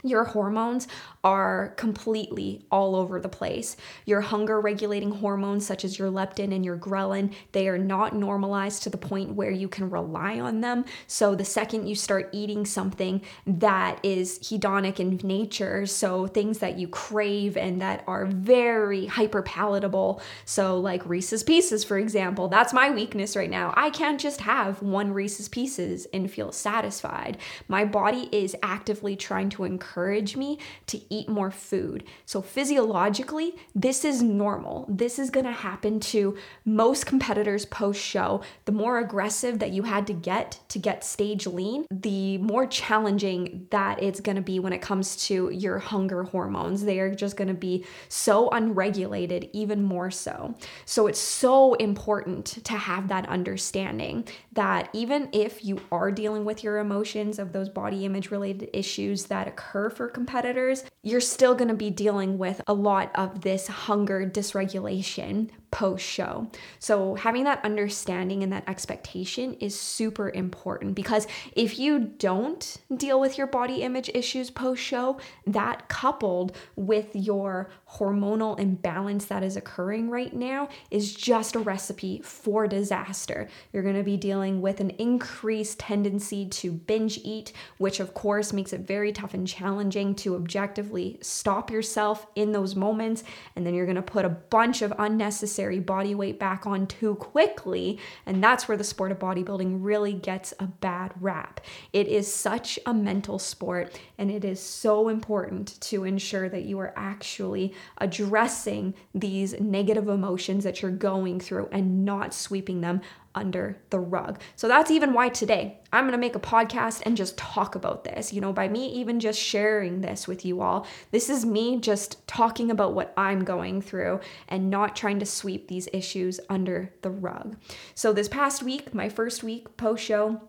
your 0.05 0.23
hormones 0.23 0.87
are 1.25 1.73
completely 1.75 2.61
all 2.71 2.95
over 2.95 3.19
the 3.19 3.27
place. 3.27 3.75
Your 4.05 4.21
hunger 4.21 4.61
regulating 4.61 5.09
hormones, 5.09 5.65
such 5.65 5.83
as 5.83 5.97
your 5.97 6.11
leptin 6.11 6.53
and 6.53 6.63
your 6.63 6.77
ghrelin, 6.77 7.33
they 7.51 7.67
are 7.67 7.79
not 7.79 8.15
normalized 8.15 8.83
to 8.83 8.91
the 8.91 8.97
point 8.97 9.33
where 9.33 9.49
you 9.49 9.67
can 9.67 9.89
rely 9.89 10.39
on 10.39 10.61
them. 10.61 10.85
So, 11.07 11.33
the 11.33 11.43
second 11.43 11.87
you 11.87 11.95
start 11.95 12.29
eating 12.31 12.63
something 12.63 13.23
that 13.47 13.99
is 14.03 14.37
hedonic 14.37 14.99
in 14.99 15.19
nature, 15.23 15.87
so 15.87 16.27
things 16.27 16.59
that 16.59 16.77
you 16.77 16.87
crave 16.87 17.57
and 17.57 17.81
that 17.81 18.03
are 18.05 18.27
very 18.27 19.07
hyper 19.07 19.41
palatable, 19.41 20.21
so 20.45 20.79
like 20.79 21.03
Reese's 21.07 21.41
Pieces, 21.41 21.83
for 21.83 21.97
example, 21.97 22.47
that's 22.49 22.71
my 22.71 22.91
weakness 22.91 23.35
right 23.35 23.49
now. 23.49 23.73
I 23.75 23.89
can't 23.89 24.21
just 24.21 24.41
have 24.41 24.83
one 24.83 25.11
Reese's 25.11 25.49
Pieces 25.49 26.05
and 26.13 26.29
feel 26.29 26.51
satisfied. 26.51 27.39
My 27.67 27.83
body 27.83 28.29
is 28.31 28.55
actively 28.61 29.15
trying 29.15 29.49
to 29.49 29.63
encourage 29.63 30.35
me 30.35 30.59
to 30.85 31.01
eat 31.09 31.14
eat 31.15 31.29
more 31.29 31.51
food. 31.51 32.03
So, 32.25 32.41
physiologically, 32.41 33.55
this 33.73 34.03
is 34.05 34.21
normal. 34.21 34.85
This 34.89 35.19
is 35.19 35.29
to 35.45 35.51
happen 35.51 35.99
to 35.99 36.37
most 36.65 37.05
competitors 37.05 37.65
post 37.65 38.01
show. 38.01 38.41
The 38.65 38.71
more 38.71 38.99
aggressive 38.99 39.59
that 39.59 39.71
you 39.71 39.83
had 39.83 40.07
to 40.07 40.13
get 40.13 40.59
to 40.69 40.79
get 40.79 41.03
stage 41.03 41.47
lean, 41.47 41.85
the 41.89 42.37
more 42.39 42.67
challenging 42.67 43.67
that 43.71 44.01
it's 44.01 44.19
to 44.35 44.41
be 44.41 44.59
when 44.59 44.73
it 44.73 44.81
comes 44.81 45.15
to 45.27 45.49
your 45.49 45.79
hunger 45.79 46.23
hormones. 46.23 46.83
They 46.83 46.99
are 46.99 47.13
just 47.13 47.37
to 47.47 47.53
be 47.53 47.85
so 48.09 48.49
unregulated, 48.49 49.49
even 49.53 49.83
more 49.83 50.11
so. 50.11 50.55
So, 50.85 51.07
it's 51.07 51.19
so 51.19 51.73
important 51.75 52.63
to 52.65 52.73
have 52.73 53.07
that 53.07 53.27
understanding 53.29 54.27
that 54.53 54.89
even 54.93 55.29
if 55.31 55.63
you 55.63 55.79
are 55.91 56.11
dealing 56.11 56.45
with 56.45 56.63
your 56.63 56.79
emotions 56.79 57.39
of 57.39 57.51
those 57.51 57.69
body 57.69 58.05
image 58.05 58.31
related 58.31 58.69
issues 58.73 59.25
that 59.25 59.47
occur 59.47 59.89
for 59.89 60.07
competitors, 60.07 60.83
you're 61.05 61.21
still 61.21 61.53
going 61.53 61.67
to 61.67 61.75
be 61.75 61.91
dealing 61.91 62.39
with 62.39 62.59
a 62.65 62.73
lot 62.73 63.11
of 63.13 63.41
this 63.41 63.67
hunger 63.67 64.27
dysregulation 64.27 65.51
post 65.75 66.05
show. 66.05 66.47
So, 66.79 67.15
having 67.15 67.43
that 67.43 67.63
understanding 67.65 68.43
and 68.43 68.53
that 68.53 68.63
expectation 68.69 69.55
is 69.55 69.77
super 69.77 70.29
important 70.29 70.95
because 70.95 71.27
if 71.53 71.77
you 71.77 71.99
don't 71.99 72.77
deal 72.95 73.19
with 73.19 73.37
your 73.37 73.47
body 73.47 73.81
image 73.81 74.09
issues 74.13 74.49
post 74.49 74.81
show, 74.81 75.19
that 75.47 75.89
coupled 75.89 76.55
with 76.77 77.13
your 77.13 77.69
hormonal 77.91 78.57
imbalance 78.57 79.25
that 79.25 79.43
is 79.43 79.57
occurring 79.57 80.09
right 80.09 80.33
now 80.33 80.69
is 80.91 81.13
just 81.13 81.57
a 81.57 81.59
recipe 81.59 82.21
for 82.23 82.67
disaster. 82.67 83.49
You're 83.73 83.83
going 83.83 83.97
to 83.97 84.03
be 84.03 84.15
dealing 84.15 84.61
with 84.61 84.79
an 84.79 84.91
increased 84.91 85.79
tendency 85.79 86.45
to 86.45 86.71
binge 86.71 87.19
eat, 87.21 87.51
which 87.79 87.99
of 87.99 88.13
course 88.13 88.53
makes 88.53 88.71
it 88.71 88.81
very 88.81 89.11
tough 89.11 89.33
and 89.33 89.45
challenging 89.45 90.15
to 90.15 90.35
objectively 90.35 91.17
stop 91.21 91.69
yourself 91.69 92.27
in 92.35 92.53
those 92.53 92.77
moments. 92.77 93.25
And 93.57 93.67
then 93.67 93.73
you're 93.73 93.85
going 93.85 93.95
to 93.97 94.01
put 94.01 94.23
a 94.23 94.29
bunch 94.29 94.81
of 94.81 94.93
unnecessary 94.97 95.64
unnecessary 95.65 95.79
body 95.79 96.15
weight 96.15 96.39
back 96.39 96.65
on 96.65 96.87
too 96.87 97.15
quickly. 97.15 97.99
And 98.25 98.43
that's 98.43 98.67
where 98.67 98.77
the 98.77 98.83
sport 98.83 99.11
of 99.11 99.19
bodybuilding 99.19 99.79
really 99.81 100.13
gets 100.13 100.53
a 100.59 100.67
bad 100.67 101.13
rap. 101.19 101.61
It 101.93 102.07
is 102.07 102.31
such 102.31 102.79
a 102.85 102.93
mental 102.93 103.39
sport, 103.39 103.99
and 104.17 104.31
it 104.31 104.45
is 104.45 104.59
so 104.59 105.09
important 105.09 105.79
to 105.81 106.03
ensure 106.03 106.49
that 106.49 106.63
you 106.63 106.79
are 106.79 106.93
actually 106.95 107.73
addressing 107.97 108.93
these 109.13 109.59
negative 109.59 110.07
emotions 110.07 110.63
that 110.63 110.81
you're 110.81 110.91
going 110.91 111.39
through 111.39 111.69
and 111.71 112.05
not 112.05 112.33
sweeping 112.33 112.81
them 112.81 113.01
under 113.35 113.77
the 113.89 113.99
rug. 113.99 114.39
So 114.55 114.67
that's 114.67 114.89
even 114.89 115.13
why 115.13 115.29
today 115.29 115.79
I'm 115.93 116.05
gonna 116.05 116.17
make 116.17 116.35
a 116.35 116.39
podcast 116.39 117.03
and 117.05 117.15
just 117.15 117.37
talk 117.37 117.75
about 117.75 118.03
this. 118.03 118.33
You 118.33 118.41
know, 118.41 118.53
by 118.53 118.67
me 118.67 118.87
even 118.93 119.19
just 119.19 119.39
sharing 119.39 120.01
this 120.01 120.27
with 120.27 120.45
you 120.45 120.61
all, 120.61 120.87
this 121.11 121.29
is 121.29 121.45
me 121.45 121.79
just 121.79 122.27
talking 122.27 122.71
about 122.71 122.93
what 122.93 123.13
I'm 123.15 123.43
going 123.43 123.81
through 123.81 124.21
and 124.47 124.69
not 124.69 124.95
trying 124.95 125.19
to 125.19 125.25
sweep 125.25 125.67
these 125.67 125.87
issues 125.93 126.39
under 126.49 126.91
the 127.01 127.11
rug. 127.11 127.57
So 127.93 128.13
this 128.13 128.27
past 128.27 128.63
week, 128.63 128.93
my 128.93 129.09
first 129.09 129.43
week 129.43 129.77
post 129.77 130.03
show, 130.03 130.41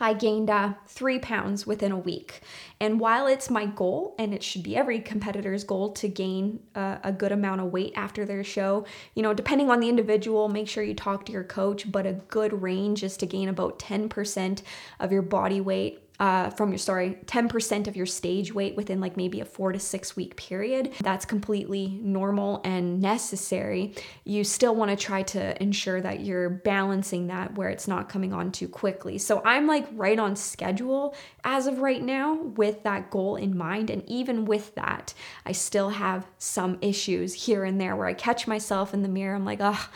I 0.00 0.14
gained 0.14 0.48
uh, 0.48 0.74
three 0.86 1.18
pounds 1.18 1.66
within 1.66 1.90
a 1.90 1.98
week. 1.98 2.40
And 2.80 3.00
while 3.00 3.26
it's 3.26 3.50
my 3.50 3.66
goal, 3.66 4.14
and 4.18 4.32
it 4.32 4.42
should 4.42 4.62
be 4.62 4.76
every 4.76 5.00
competitor's 5.00 5.64
goal 5.64 5.92
to 5.94 6.08
gain 6.08 6.60
uh, 6.74 6.98
a 7.02 7.12
good 7.12 7.32
amount 7.32 7.60
of 7.60 7.72
weight 7.72 7.92
after 7.96 8.24
their 8.24 8.44
show, 8.44 8.86
you 9.14 9.22
know, 9.22 9.34
depending 9.34 9.70
on 9.70 9.80
the 9.80 9.88
individual, 9.88 10.48
make 10.48 10.68
sure 10.68 10.84
you 10.84 10.94
talk 10.94 11.26
to 11.26 11.32
your 11.32 11.44
coach, 11.44 11.90
but 11.90 12.06
a 12.06 12.12
good 12.12 12.62
range 12.62 13.02
is 13.02 13.16
to 13.16 13.26
gain 13.26 13.48
about 13.48 13.78
10% 13.78 14.62
of 15.00 15.10
your 15.10 15.22
body 15.22 15.60
weight 15.60 16.07
uh, 16.20 16.50
from 16.50 16.70
your 16.70 16.78
sorry 16.78 17.18
10% 17.26 17.86
of 17.86 17.96
your 17.96 18.06
stage 18.06 18.52
weight 18.52 18.76
within 18.76 19.00
like 19.00 19.16
maybe 19.16 19.40
a 19.40 19.44
four 19.44 19.72
to 19.72 19.78
six 19.78 20.16
week 20.16 20.36
period 20.36 20.92
that's 21.00 21.24
completely 21.24 21.98
normal 22.02 22.60
and 22.64 23.00
necessary. 23.00 23.94
You 24.24 24.44
still 24.44 24.74
want 24.74 24.90
to 24.90 24.96
try 24.96 25.22
to 25.22 25.60
ensure 25.62 26.00
that 26.00 26.20
you're 26.20 26.50
balancing 26.50 27.28
that 27.28 27.56
where 27.56 27.68
it's 27.68 27.88
not 27.88 28.08
coming 28.08 28.32
on 28.32 28.52
too 28.52 28.68
quickly. 28.68 29.18
So 29.18 29.42
i'm 29.44 29.66
like 29.66 29.86
right 29.92 30.18
on 30.18 30.36
schedule 30.36 31.14
as 31.44 31.66
of 31.66 31.78
right 31.78 32.02
now 32.02 32.34
with 32.34 32.82
that 32.82 33.10
goal 33.10 33.36
in 33.36 33.56
mind 33.56 33.90
and 33.90 34.02
even 34.08 34.44
with 34.44 34.74
that 34.74 35.14
i 35.46 35.52
still 35.52 35.90
have 35.90 36.26
some 36.38 36.78
issues 36.80 37.32
here 37.34 37.64
and 37.64 37.80
there 37.80 37.96
where 37.96 38.06
i 38.06 38.14
catch 38.14 38.46
myself 38.46 38.92
in 38.92 39.02
the 39.02 39.08
mirror 39.08 39.34
i'm 39.34 39.44
like 39.44 39.60
oh 39.60 39.88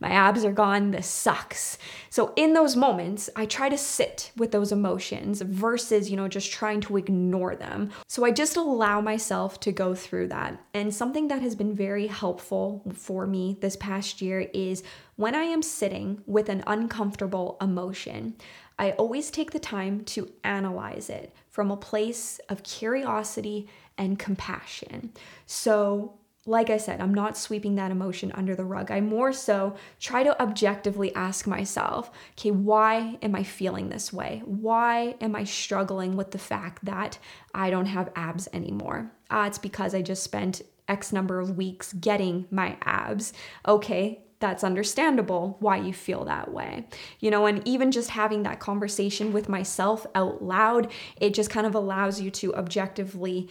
my 0.00 0.08
abs 0.08 0.44
are 0.44 0.52
gone, 0.52 0.90
this 0.90 1.06
sucks. 1.06 1.78
So 2.08 2.32
in 2.34 2.54
those 2.54 2.74
moments, 2.74 3.28
I 3.36 3.44
try 3.44 3.68
to 3.68 3.76
sit 3.76 4.32
with 4.36 4.50
those 4.50 4.72
emotions 4.72 5.42
versus, 5.42 6.10
you 6.10 6.16
know, 6.16 6.26
just 6.26 6.50
trying 6.50 6.80
to 6.82 6.96
ignore 6.96 7.54
them. 7.54 7.90
So 8.08 8.24
I 8.24 8.30
just 8.30 8.56
allow 8.56 9.02
myself 9.02 9.60
to 9.60 9.72
go 9.72 9.94
through 9.94 10.28
that. 10.28 10.58
And 10.72 10.94
something 10.94 11.28
that 11.28 11.42
has 11.42 11.54
been 11.54 11.74
very 11.74 12.06
helpful 12.06 12.82
for 12.94 13.26
me 13.26 13.58
this 13.60 13.76
past 13.76 14.22
year 14.22 14.48
is 14.54 14.82
when 15.16 15.34
I 15.34 15.44
am 15.44 15.62
sitting 15.62 16.22
with 16.26 16.48
an 16.48 16.64
uncomfortable 16.66 17.58
emotion, 17.60 18.36
I 18.78 18.92
always 18.92 19.30
take 19.30 19.50
the 19.50 19.58
time 19.58 20.04
to 20.06 20.32
analyze 20.42 21.10
it 21.10 21.34
from 21.50 21.70
a 21.70 21.76
place 21.76 22.40
of 22.48 22.62
curiosity 22.62 23.68
and 23.98 24.18
compassion. 24.18 25.12
So 25.44 26.14
like 26.50 26.68
I 26.68 26.78
said, 26.78 27.00
I'm 27.00 27.14
not 27.14 27.38
sweeping 27.38 27.76
that 27.76 27.92
emotion 27.92 28.32
under 28.32 28.56
the 28.56 28.64
rug. 28.64 28.90
I 28.90 29.00
more 29.00 29.32
so 29.32 29.76
try 30.00 30.24
to 30.24 30.42
objectively 30.42 31.14
ask 31.14 31.46
myself, 31.46 32.10
okay, 32.32 32.50
why 32.50 33.18
am 33.22 33.36
I 33.36 33.44
feeling 33.44 33.88
this 33.88 34.12
way? 34.12 34.42
Why 34.44 35.14
am 35.20 35.36
I 35.36 35.44
struggling 35.44 36.16
with 36.16 36.32
the 36.32 36.38
fact 36.38 36.84
that 36.86 37.20
I 37.54 37.70
don't 37.70 37.86
have 37.86 38.10
abs 38.16 38.48
anymore? 38.52 39.12
Uh, 39.30 39.44
it's 39.46 39.58
because 39.58 39.94
I 39.94 40.02
just 40.02 40.24
spent 40.24 40.62
X 40.88 41.12
number 41.12 41.38
of 41.38 41.56
weeks 41.56 41.92
getting 41.92 42.46
my 42.50 42.76
abs. 42.82 43.32
Okay, 43.68 44.24
that's 44.40 44.64
understandable 44.64 45.56
why 45.60 45.76
you 45.76 45.94
feel 45.94 46.24
that 46.24 46.52
way. 46.52 46.88
You 47.20 47.30
know, 47.30 47.46
and 47.46 47.62
even 47.64 47.92
just 47.92 48.10
having 48.10 48.42
that 48.42 48.58
conversation 48.58 49.32
with 49.32 49.48
myself 49.48 50.04
out 50.16 50.42
loud, 50.42 50.90
it 51.20 51.32
just 51.32 51.48
kind 51.48 51.66
of 51.66 51.76
allows 51.76 52.20
you 52.20 52.32
to 52.32 52.56
objectively 52.56 53.48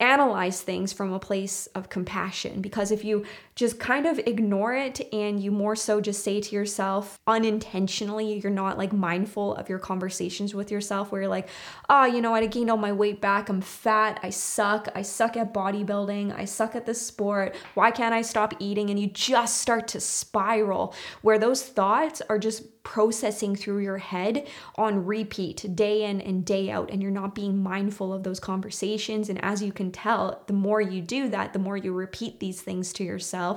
analyze 0.00 0.62
things 0.62 0.92
from 0.92 1.12
a 1.12 1.18
place 1.18 1.66
of 1.68 1.88
compassion. 1.88 2.60
Because 2.60 2.90
if 2.90 3.04
you 3.04 3.24
just 3.60 3.78
kind 3.78 4.06
of 4.06 4.18
ignore 4.20 4.74
it 4.74 5.06
and 5.12 5.38
you 5.38 5.50
more 5.50 5.76
so 5.76 6.00
just 6.00 6.24
say 6.24 6.40
to 6.40 6.54
yourself 6.54 7.18
unintentionally, 7.26 8.38
you're 8.38 8.50
not 8.50 8.78
like 8.78 8.90
mindful 8.90 9.54
of 9.56 9.68
your 9.68 9.78
conversations 9.78 10.54
with 10.54 10.70
yourself 10.70 11.12
where 11.12 11.20
you're 11.20 11.30
like, 11.30 11.46
oh, 11.90 12.06
you 12.06 12.22
know 12.22 12.34
I 12.34 12.46
gained 12.46 12.70
all 12.70 12.78
my 12.78 12.92
weight 12.92 13.20
back, 13.20 13.50
I'm 13.50 13.60
fat, 13.60 14.18
I 14.22 14.30
suck, 14.30 14.88
I 14.94 15.02
suck 15.02 15.36
at 15.36 15.52
bodybuilding, 15.52 16.34
I 16.34 16.46
suck 16.46 16.74
at 16.74 16.86
this 16.86 17.06
sport, 17.06 17.54
why 17.74 17.90
can't 17.90 18.14
I 18.14 18.22
stop 18.22 18.54
eating? 18.60 18.88
And 18.88 18.98
you 18.98 19.08
just 19.08 19.58
start 19.58 19.88
to 19.88 20.00
spiral 20.00 20.94
where 21.20 21.38
those 21.38 21.62
thoughts 21.62 22.22
are 22.30 22.38
just 22.38 22.82
processing 22.82 23.54
through 23.54 23.80
your 23.80 23.98
head 23.98 24.48
on 24.76 25.04
repeat 25.04 25.66
day 25.74 26.04
in 26.04 26.22
and 26.22 26.46
day 26.46 26.70
out 26.70 26.90
and 26.90 27.02
you're 27.02 27.10
not 27.10 27.34
being 27.34 27.62
mindful 27.62 28.10
of 28.10 28.22
those 28.22 28.40
conversations. 28.40 29.28
And 29.28 29.38
as 29.44 29.62
you 29.62 29.70
can 29.70 29.92
tell 29.92 30.42
the 30.46 30.54
more 30.54 30.80
you 30.80 31.02
do 31.02 31.28
that 31.28 31.52
the 31.52 31.58
more 31.58 31.76
you 31.76 31.92
repeat 31.92 32.40
these 32.40 32.62
things 32.62 32.94
to 32.94 33.04
yourself 33.04 33.49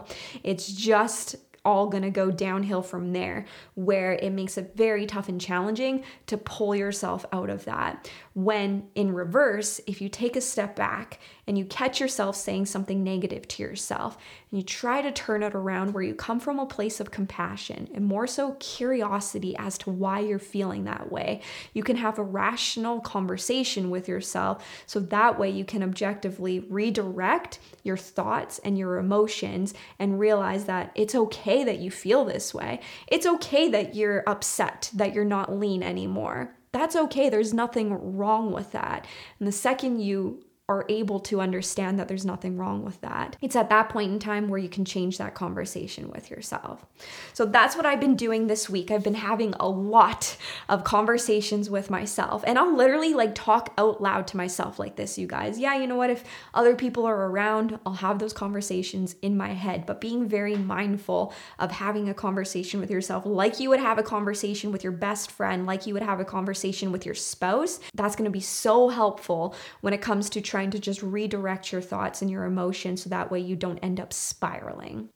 it's 0.43 0.71
just 0.71 1.35
all 1.65 1.87
going 1.87 2.03
to 2.03 2.09
go 2.09 2.29
downhill 2.29 2.81
from 2.81 3.13
there, 3.13 3.45
where 3.75 4.13
it 4.13 4.31
makes 4.31 4.57
it 4.57 4.73
very 4.75 5.05
tough 5.05 5.29
and 5.29 5.39
challenging 5.39 6.03
to 6.27 6.37
pull 6.37 6.75
yourself 6.75 7.25
out 7.31 7.49
of 7.49 7.63
that. 7.65 8.09
When 8.33 8.87
in 8.95 9.13
reverse, 9.13 9.79
if 9.87 10.01
you 10.01 10.09
take 10.09 10.35
a 10.35 10.41
step 10.41 10.75
back 10.75 11.19
and 11.47 11.57
you 11.57 11.65
catch 11.65 11.99
yourself 11.99 12.35
saying 12.35 12.65
something 12.65 13.03
negative 13.03 13.47
to 13.49 13.63
yourself, 13.63 14.17
and 14.49 14.59
you 14.59 14.63
try 14.63 15.01
to 15.01 15.11
turn 15.11 15.43
it 15.43 15.53
around 15.55 15.93
where 15.93 16.03
you 16.03 16.13
come 16.13 16.39
from 16.39 16.59
a 16.59 16.65
place 16.65 16.99
of 16.99 17.11
compassion 17.11 17.89
and 17.93 18.05
more 18.05 18.27
so 18.27 18.53
curiosity 18.59 19.55
as 19.57 19.77
to 19.79 19.89
why 19.89 20.19
you're 20.19 20.39
feeling 20.39 20.85
that 20.85 21.11
way, 21.11 21.41
you 21.73 21.83
can 21.83 21.97
have 21.97 22.17
a 22.17 22.23
rational 22.23 22.99
conversation 23.01 23.89
with 23.89 24.07
yourself 24.07 24.65
so 24.85 24.99
that 24.99 25.37
way 25.37 25.49
you 25.49 25.65
can 25.65 25.83
objectively 25.83 26.59
redirect 26.69 27.59
your 27.83 27.97
thoughts 27.97 28.59
and 28.59 28.77
your 28.77 28.97
emotions 28.97 29.73
and 29.99 30.19
realize 30.19 30.65
that 30.65 30.91
it's 30.95 31.15
okay 31.15 31.63
that 31.63 31.79
you 31.79 31.91
feel 31.91 32.23
this 32.25 32.53
way. 32.53 32.79
It's 33.07 33.25
okay 33.25 33.69
that 33.69 33.95
you're 33.95 34.23
upset 34.27 34.91
that 34.93 35.13
you're 35.13 35.25
not 35.25 35.51
lean 35.51 35.83
anymore. 35.83 36.55
That's 36.71 36.95
okay. 36.95 37.29
There's 37.29 37.53
nothing 37.53 38.17
wrong 38.17 38.51
with 38.51 38.71
that. 38.71 39.05
And 39.39 39.47
the 39.47 39.51
second 39.51 39.99
you 39.99 40.43
are 40.73 40.85
able 40.89 41.19
to 41.21 41.39
understand 41.39 41.99
that 41.99 42.07
there's 42.07 42.25
nothing 42.25 42.57
wrong 42.57 42.83
with 42.83 42.99
that. 43.01 43.37
It's 43.41 43.55
at 43.55 43.69
that 43.69 43.89
point 43.89 44.11
in 44.11 44.19
time 44.19 44.49
where 44.49 44.59
you 44.59 44.69
can 44.69 44.85
change 44.85 45.17
that 45.19 45.35
conversation 45.35 46.09
with 46.09 46.31
yourself. 46.31 46.85
So 47.33 47.45
that's 47.45 47.75
what 47.75 47.85
I've 47.85 47.99
been 47.99 48.15
doing 48.15 48.47
this 48.47 48.69
week. 48.69 48.91
I've 48.91 49.03
been 49.03 49.13
having 49.13 49.53
a 49.59 49.69
lot 49.69 50.35
of 50.69 50.83
conversations 50.83 51.69
with 51.69 51.89
myself, 51.89 52.43
and 52.47 52.57
I'll 52.57 52.75
literally 52.75 53.13
like 53.13 53.35
talk 53.35 53.73
out 53.77 54.01
loud 54.01 54.27
to 54.27 54.37
myself 54.37 54.79
like 54.79 54.95
this, 54.95 55.17
you 55.17 55.27
guys. 55.27 55.59
Yeah, 55.59 55.77
you 55.77 55.87
know 55.87 55.95
what? 55.95 56.09
If 56.09 56.23
other 56.53 56.75
people 56.75 57.05
are 57.05 57.27
around, 57.27 57.79
I'll 57.85 57.93
have 57.93 58.19
those 58.19 58.33
conversations 58.33 59.15
in 59.21 59.37
my 59.37 59.49
head, 59.49 59.85
but 59.85 60.01
being 60.01 60.27
very 60.27 60.55
mindful 60.55 61.33
of 61.59 61.71
having 61.71 62.09
a 62.09 62.13
conversation 62.13 62.79
with 62.79 62.89
yourself 62.89 63.25
like 63.25 63.59
you 63.59 63.69
would 63.69 63.79
have 63.79 63.99
a 63.99 64.03
conversation 64.03 64.71
with 64.71 64.83
your 64.83 64.91
best 64.91 65.29
friend, 65.29 65.65
like 65.65 65.85
you 65.85 65.93
would 65.93 66.03
have 66.03 66.19
a 66.19 66.25
conversation 66.25 66.91
with 66.91 67.05
your 67.05 67.15
spouse, 67.15 67.79
that's 67.93 68.15
to 68.23 68.29
be 68.29 68.39
so 68.39 68.89
helpful 68.89 69.55
when 69.81 69.93
it 69.93 70.01
comes 70.01 70.29
to 70.29 70.41
trying 70.41 70.62
to 70.71 70.79
just 70.79 71.03
redirect 71.03 71.71
your 71.71 71.81
thoughts 71.81 72.21
and 72.21 72.29
your 72.29 72.45
emotions 72.45 73.03
so 73.03 73.09
that 73.09 73.31
way 73.31 73.39
you 73.39 73.55
don't 73.55 73.79
end 73.79 73.99
up 73.99 74.13
spiraling. 74.13 75.09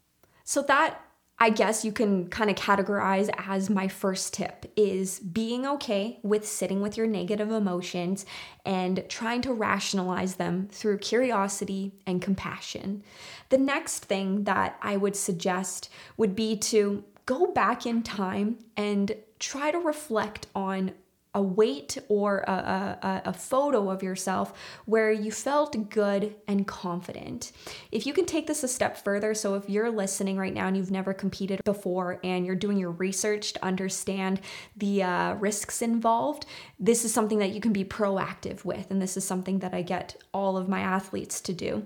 So 0.43 0.61
that 0.63 1.01
I 1.39 1.51
guess 1.51 1.85
you 1.85 1.91
can 1.91 2.29
kind 2.29 2.49
of 2.49 2.55
categorize 2.55 3.29
as 3.37 3.69
my 3.69 3.87
first 3.87 4.33
tip 4.33 4.71
is 4.75 5.19
being 5.19 5.67
okay 5.67 6.19
with 6.23 6.47
sitting 6.47 6.81
with 6.81 6.97
your 6.97 7.05
negative 7.05 7.51
emotions 7.51 8.25
and 8.65 9.03
trying 9.07 9.41
to 9.41 9.53
rationalize 9.53 10.35
them 10.35 10.67
through 10.71 10.97
curiosity 10.97 11.93
and 12.07 12.23
compassion. 12.23 13.03
The 13.49 13.59
next 13.59 14.05
thing 14.05 14.45
that 14.45 14.79
I 14.81 14.97
would 14.97 15.15
suggest 15.15 15.89
would 16.17 16.35
be 16.35 16.57
to 16.57 17.03
go 17.27 17.51
back 17.51 17.85
in 17.85 18.01
time 18.01 18.57
and 18.75 19.15
try 19.37 19.69
to 19.69 19.77
reflect 19.77 20.47
on 20.55 20.91
a 21.37 21.41
weight 21.41 21.99
or 22.09 22.39
a, 22.47 22.97
a, 23.03 23.21
a, 23.25 23.33
photo 23.33 23.91
of 23.91 24.01
yourself 24.01 24.53
where 24.85 25.11
you 25.11 25.31
felt 25.31 25.89
good 25.91 26.35
and 26.47 26.65
confident. 26.65 27.51
If 27.91 28.07
you 28.07 28.13
can 28.13 28.25
take 28.25 28.47
this 28.47 28.63
a 28.63 28.67
step 28.67 28.97
further, 28.97 29.35
so 29.35 29.53
if 29.53 29.69
you're 29.69 29.91
listening 29.91 30.37
right 30.37 30.53
now 30.53 30.65
and 30.65 30.75
you've 30.75 30.89
never 30.89 31.13
competed 31.13 31.63
before 31.63 32.19
and 32.23 32.43
you're 32.43 32.55
doing 32.55 32.79
your 32.79 32.89
research 32.89 33.53
to 33.53 33.63
understand 33.63 34.41
the 34.77 35.03
uh, 35.03 35.35
risks 35.35 35.83
involved, 35.83 36.47
this 36.79 37.05
is 37.05 37.13
something 37.13 37.37
that 37.37 37.51
you 37.51 37.61
can 37.61 37.71
be 37.71 37.85
proactive 37.85 38.65
with. 38.65 38.89
And 38.89 38.99
this 38.99 39.15
is 39.15 39.23
something 39.23 39.59
that 39.59 39.75
I 39.75 39.83
get 39.83 40.15
all 40.33 40.57
of 40.57 40.67
my 40.67 40.79
athletes 40.79 41.39
to 41.41 41.53
do 41.53 41.85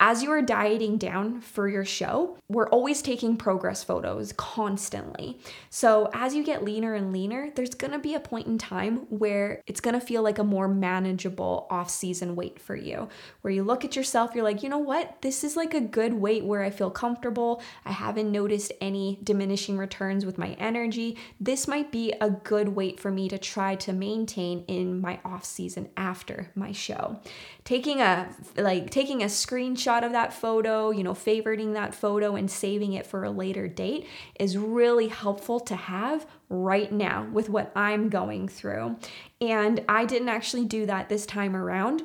as 0.00 0.22
you 0.22 0.30
are 0.30 0.40
dieting 0.40 0.96
down 0.96 1.40
for 1.40 1.68
your 1.68 1.84
show, 1.84 2.38
we're 2.48 2.68
always 2.68 3.02
taking 3.02 3.36
progress 3.36 3.82
photos 3.82 4.32
constantly. 4.36 5.40
So, 5.70 6.08
as 6.14 6.36
you 6.36 6.44
get 6.44 6.62
leaner 6.62 6.94
and 6.94 7.12
leaner, 7.12 7.50
there's 7.56 7.74
gonna 7.74 7.98
be 7.98 8.14
a 8.14 8.20
point 8.20 8.46
in 8.46 8.58
time 8.58 8.98
where 9.08 9.60
it's 9.66 9.80
gonna 9.80 10.00
feel 10.00 10.22
like 10.22 10.38
a 10.38 10.44
more 10.44 10.68
manageable 10.68 11.66
off 11.68 11.90
season 11.90 12.36
weight 12.36 12.60
for 12.60 12.76
you, 12.76 13.08
where 13.40 13.52
you 13.52 13.64
look 13.64 13.84
at 13.84 13.96
yourself, 13.96 14.36
you're 14.36 14.44
like, 14.44 14.62
you 14.62 14.68
know 14.68 14.78
what, 14.78 15.20
this 15.22 15.42
is 15.42 15.56
like 15.56 15.74
a 15.74 15.80
good 15.80 16.14
weight 16.14 16.44
where 16.44 16.62
I 16.62 16.70
feel 16.70 16.90
comfortable. 16.90 17.60
I 17.84 17.90
haven't 17.90 18.30
noticed 18.30 18.72
any 18.80 19.18
diminishing 19.24 19.78
returns 19.78 20.24
with 20.24 20.38
my 20.38 20.50
energy. 20.60 21.16
This 21.40 21.66
might 21.66 21.90
be 21.90 22.12
a 22.20 22.30
good 22.30 22.68
weight 22.68 23.00
for 23.00 23.10
me 23.10 23.28
to 23.30 23.38
try 23.38 23.74
to 23.76 23.92
maintain 23.92 24.64
in 24.68 25.00
my 25.00 25.18
off 25.24 25.44
season 25.44 25.88
after 25.96 26.52
my 26.54 26.70
show. 26.70 27.20
Taking 27.64 28.00
a 28.00 28.28
like 28.56 28.90
taking 28.90 29.22
a 29.22 29.26
screenshot 29.26 29.87
screenshot 29.88 30.04
of 30.04 30.12
that 30.12 30.32
photo, 30.32 30.90
you 30.90 31.02
know, 31.02 31.14
favoriting 31.14 31.74
that 31.74 31.94
photo 31.94 32.36
and 32.36 32.50
saving 32.50 32.92
it 32.92 33.06
for 33.06 33.24
a 33.24 33.30
later 33.30 33.68
date 33.68 34.06
is 34.38 34.56
really 34.56 35.08
helpful 35.08 35.60
to 35.60 35.76
have 35.76 36.26
right 36.48 36.92
now 36.92 37.28
with 37.32 37.48
what 37.48 37.72
I'm 37.74 38.08
going 38.08 38.48
through. 38.48 38.96
And 39.40 39.84
I 39.88 40.04
didn't 40.04 40.28
actually 40.28 40.64
do 40.64 40.86
that 40.86 41.08
this 41.08 41.26
time 41.26 41.56
around. 41.56 42.02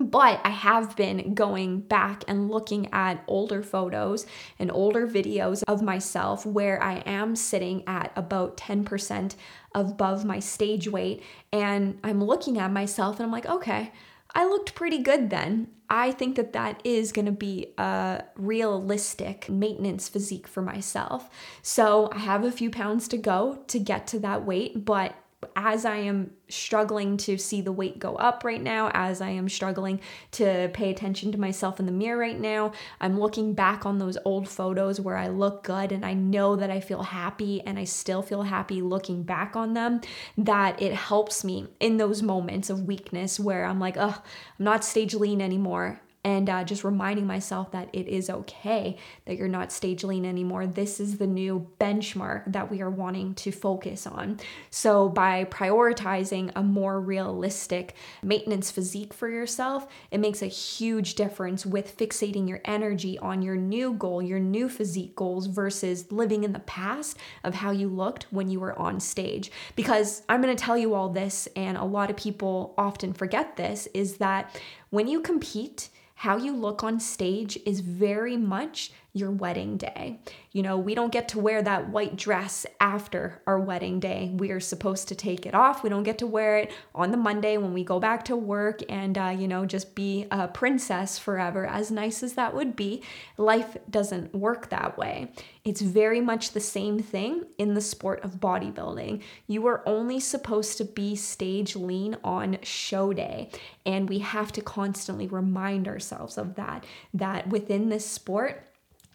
But 0.00 0.40
I 0.44 0.50
have 0.50 0.96
been 0.96 1.34
going 1.34 1.80
back 1.80 2.24
and 2.26 2.50
looking 2.50 2.92
at 2.92 3.22
older 3.28 3.62
photos 3.62 4.26
and 4.58 4.70
older 4.72 5.06
videos 5.06 5.62
of 5.68 5.82
myself 5.82 6.44
where 6.44 6.82
I 6.82 6.96
am 7.06 7.36
sitting 7.36 7.84
at 7.86 8.10
about 8.16 8.56
10% 8.56 9.36
above 9.72 10.24
my 10.24 10.40
stage 10.40 10.88
weight. 10.88 11.22
And 11.52 12.00
I'm 12.02 12.22
looking 12.22 12.58
at 12.58 12.72
myself 12.72 13.16
and 13.16 13.26
I'm 13.26 13.30
like, 13.30 13.46
okay, 13.46 13.92
I 14.34 14.46
looked 14.46 14.74
pretty 14.74 14.98
good 14.98 15.30
then. 15.30 15.68
I 15.88 16.12
think 16.12 16.36
that 16.36 16.54
that 16.54 16.80
is 16.82 17.12
going 17.12 17.26
to 17.26 17.32
be 17.32 17.74
a 17.78 18.24
realistic 18.36 19.48
maintenance 19.48 20.08
physique 20.08 20.48
for 20.48 20.62
myself. 20.62 21.28
So 21.62 22.10
I 22.12 22.18
have 22.18 22.42
a 22.42 22.50
few 22.50 22.70
pounds 22.70 23.06
to 23.08 23.18
go 23.18 23.62
to 23.68 23.78
get 23.78 24.06
to 24.08 24.18
that 24.20 24.44
weight, 24.44 24.84
but 24.84 25.14
as 25.56 25.84
I 25.84 25.96
am 25.96 26.32
struggling 26.48 27.16
to 27.16 27.38
see 27.38 27.60
the 27.60 27.72
weight 27.72 27.98
go 27.98 28.16
up 28.16 28.44
right 28.44 28.62
now, 28.62 28.90
as 28.92 29.20
I 29.20 29.30
am 29.30 29.48
struggling 29.48 30.00
to 30.32 30.70
pay 30.72 30.90
attention 30.90 31.32
to 31.32 31.38
myself 31.38 31.80
in 31.80 31.86
the 31.86 31.92
mirror 31.92 32.18
right 32.18 32.38
now, 32.38 32.72
I'm 33.00 33.18
looking 33.18 33.54
back 33.54 33.86
on 33.86 33.98
those 33.98 34.18
old 34.24 34.48
photos 34.48 35.00
where 35.00 35.16
I 35.16 35.28
look 35.28 35.64
good 35.64 35.92
and 35.92 36.04
I 36.04 36.14
know 36.14 36.56
that 36.56 36.70
I 36.70 36.80
feel 36.80 37.02
happy 37.02 37.62
and 37.62 37.78
I 37.78 37.84
still 37.84 38.22
feel 38.22 38.42
happy 38.42 38.82
looking 38.82 39.22
back 39.22 39.56
on 39.56 39.74
them. 39.74 40.00
That 40.36 40.80
it 40.80 40.94
helps 40.94 41.44
me 41.44 41.68
in 41.80 41.96
those 41.96 42.22
moments 42.22 42.70
of 42.70 42.82
weakness 42.82 43.40
where 43.40 43.64
I'm 43.64 43.80
like, 43.80 43.96
oh, 43.96 44.22
I'm 44.58 44.64
not 44.64 44.84
stage 44.84 45.14
lean 45.14 45.40
anymore 45.40 46.00
and 46.24 46.48
uh, 46.48 46.64
just 46.64 46.82
reminding 46.82 47.26
myself 47.26 47.70
that 47.72 47.88
it 47.92 48.08
is 48.08 48.30
okay 48.30 48.96
that 49.26 49.36
you're 49.36 49.46
not 49.46 49.70
stage 49.70 50.02
lean 50.02 50.24
anymore. 50.24 50.66
This 50.66 50.98
is 50.98 51.18
the 51.18 51.26
new 51.26 51.68
benchmark 51.78 52.50
that 52.52 52.70
we 52.70 52.80
are 52.80 52.90
wanting 52.90 53.34
to 53.34 53.52
focus 53.52 54.06
on. 54.06 54.40
So, 54.70 55.08
by 55.08 55.44
prioritizing 55.44 56.50
a 56.56 56.62
more 56.62 57.00
realistic 57.00 57.94
maintenance 58.22 58.70
physique 58.70 59.12
for 59.12 59.28
yourself, 59.28 59.86
it 60.10 60.18
makes 60.18 60.42
a 60.42 60.46
huge 60.46 61.14
difference 61.14 61.66
with 61.66 61.96
fixating 61.96 62.48
your 62.48 62.60
energy 62.64 63.18
on 63.18 63.42
your 63.42 63.56
new 63.56 63.92
goal, 63.92 64.22
your 64.22 64.40
new 64.40 64.68
physique 64.68 65.14
goals, 65.14 65.46
versus 65.46 66.10
living 66.10 66.44
in 66.44 66.52
the 66.52 66.58
past 66.60 67.18
of 67.44 67.54
how 67.54 67.70
you 67.70 67.88
looked 67.88 68.26
when 68.30 68.48
you 68.48 68.60
were 68.60 68.78
on 68.78 68.98
stage. 68.98 69.50
Because 69.76 70.22
I'm 70.28 70.40
gonna 70.40 70.54
tell 70.54 70.78
you 70.78 70.94
all 70.94 71.10
this, 71.10 71.48
and 71.54 71.76
a 71.76 71.84
lot 71.84 72.10
of 72.10 72.16
people 72.16 72.74
often 72.78 73.12
forget 73.12 73.56
this, 73.56 73.88
is 73.92 74.16
that 74.16 74.58
when 74.90 75.08
you 75.08 75.20
compete, 75.20 75.88
how 76.16 76.36
you 76.36 76.54
look 76.54 76.84
on 76.84 77.00
stage 77.00 77.58
is 77.66 77.80
very 77.80 78.36
much 78.36 78.92
your 79.14 79.30
wedding 79.30 79.76
day. 79.76 80.18
You 80.50 80.62
know, 80.62 80.76
we 80.76 80.94
don't 80.94 81.12
get 81.12 81.28
to 81.28 81.38
wear 81.38 81.62
that 81.62 81.88
white 81.88 82.16
dress 82.16 82.66
after 82.80 83.40
our 83.46 83.60
wedding 83.60 84.00
day. 84.00 84.32
We 84.34 84.50
are 84.50 84.60
supposed 84.60 85.06
to 85.08 85.14
take 85.14 85.46
it 85.46 85.54
off. 85.54 85.84
We 85.84 85.88
don't 85.88 86.02
get 86.02 86.18
to 86.18 86.26
wear 86.26 86.58
it 86.58 86.72
on 86.94 87.12
the 87.12 87.16
Monday 87.16 87.56
when 87.56 87.72
we 87.72 87.84
go 87.84 88.00
back 88.00 88.24
to 88.26 88.36
work 88.36 88.80
and, 88.88 89.16
uh, 89.16 89.34
you 89.36 89.46
know, 89.46 89.66
just 89.66 89.94
be 89.94 90.26
a 90.32 90.48
princess 90.48 91.16
forever. 91.16 91.64
As 91.64 91.92
nice 91.92 92.24
as 92.24 92.34
that 92.34 92.54
would 92.54 92.74
be, 92.74 93.02
life 93.36 93.76
doesn't 93.88 94.34
work 94.34 94.68
that 94.70 94.98
way. 94.98 95.32
It's 95.64 95.80
very 95.80 96.20
much 96.20 96.50
the 96.50 96.60
same 96.60 96.98
thing 96.98 97.44
in 97.56 97.74
the 97.74 97.80
sport 97.80 98.22
of 98.24 98.40
bodybuilding. 98.40 99.22
You 99.46 99.66
are 99.68 99.88
only 99.88 100.18
supposed 100.18 100.76
to 100.78 100.84
be 100.84 101.14
stage 101.14 101.76
lean 101.76 102.16
on 102.24 102.58
show 102.62 103.12
day. 103.12 103.50
And 103.86 104.08
we 104.08 104.18
have 104.18 104.50
to 104.52 104.60
constantly 104.60 105.28
remind 105.28 105.86
ourselves 105.86 106.36
of 106.36 106.56
that, 106.56 106.84
that 107.12 107.48
within 107.48 107.88
this 107.88 108.04
sport, 108.06 108.66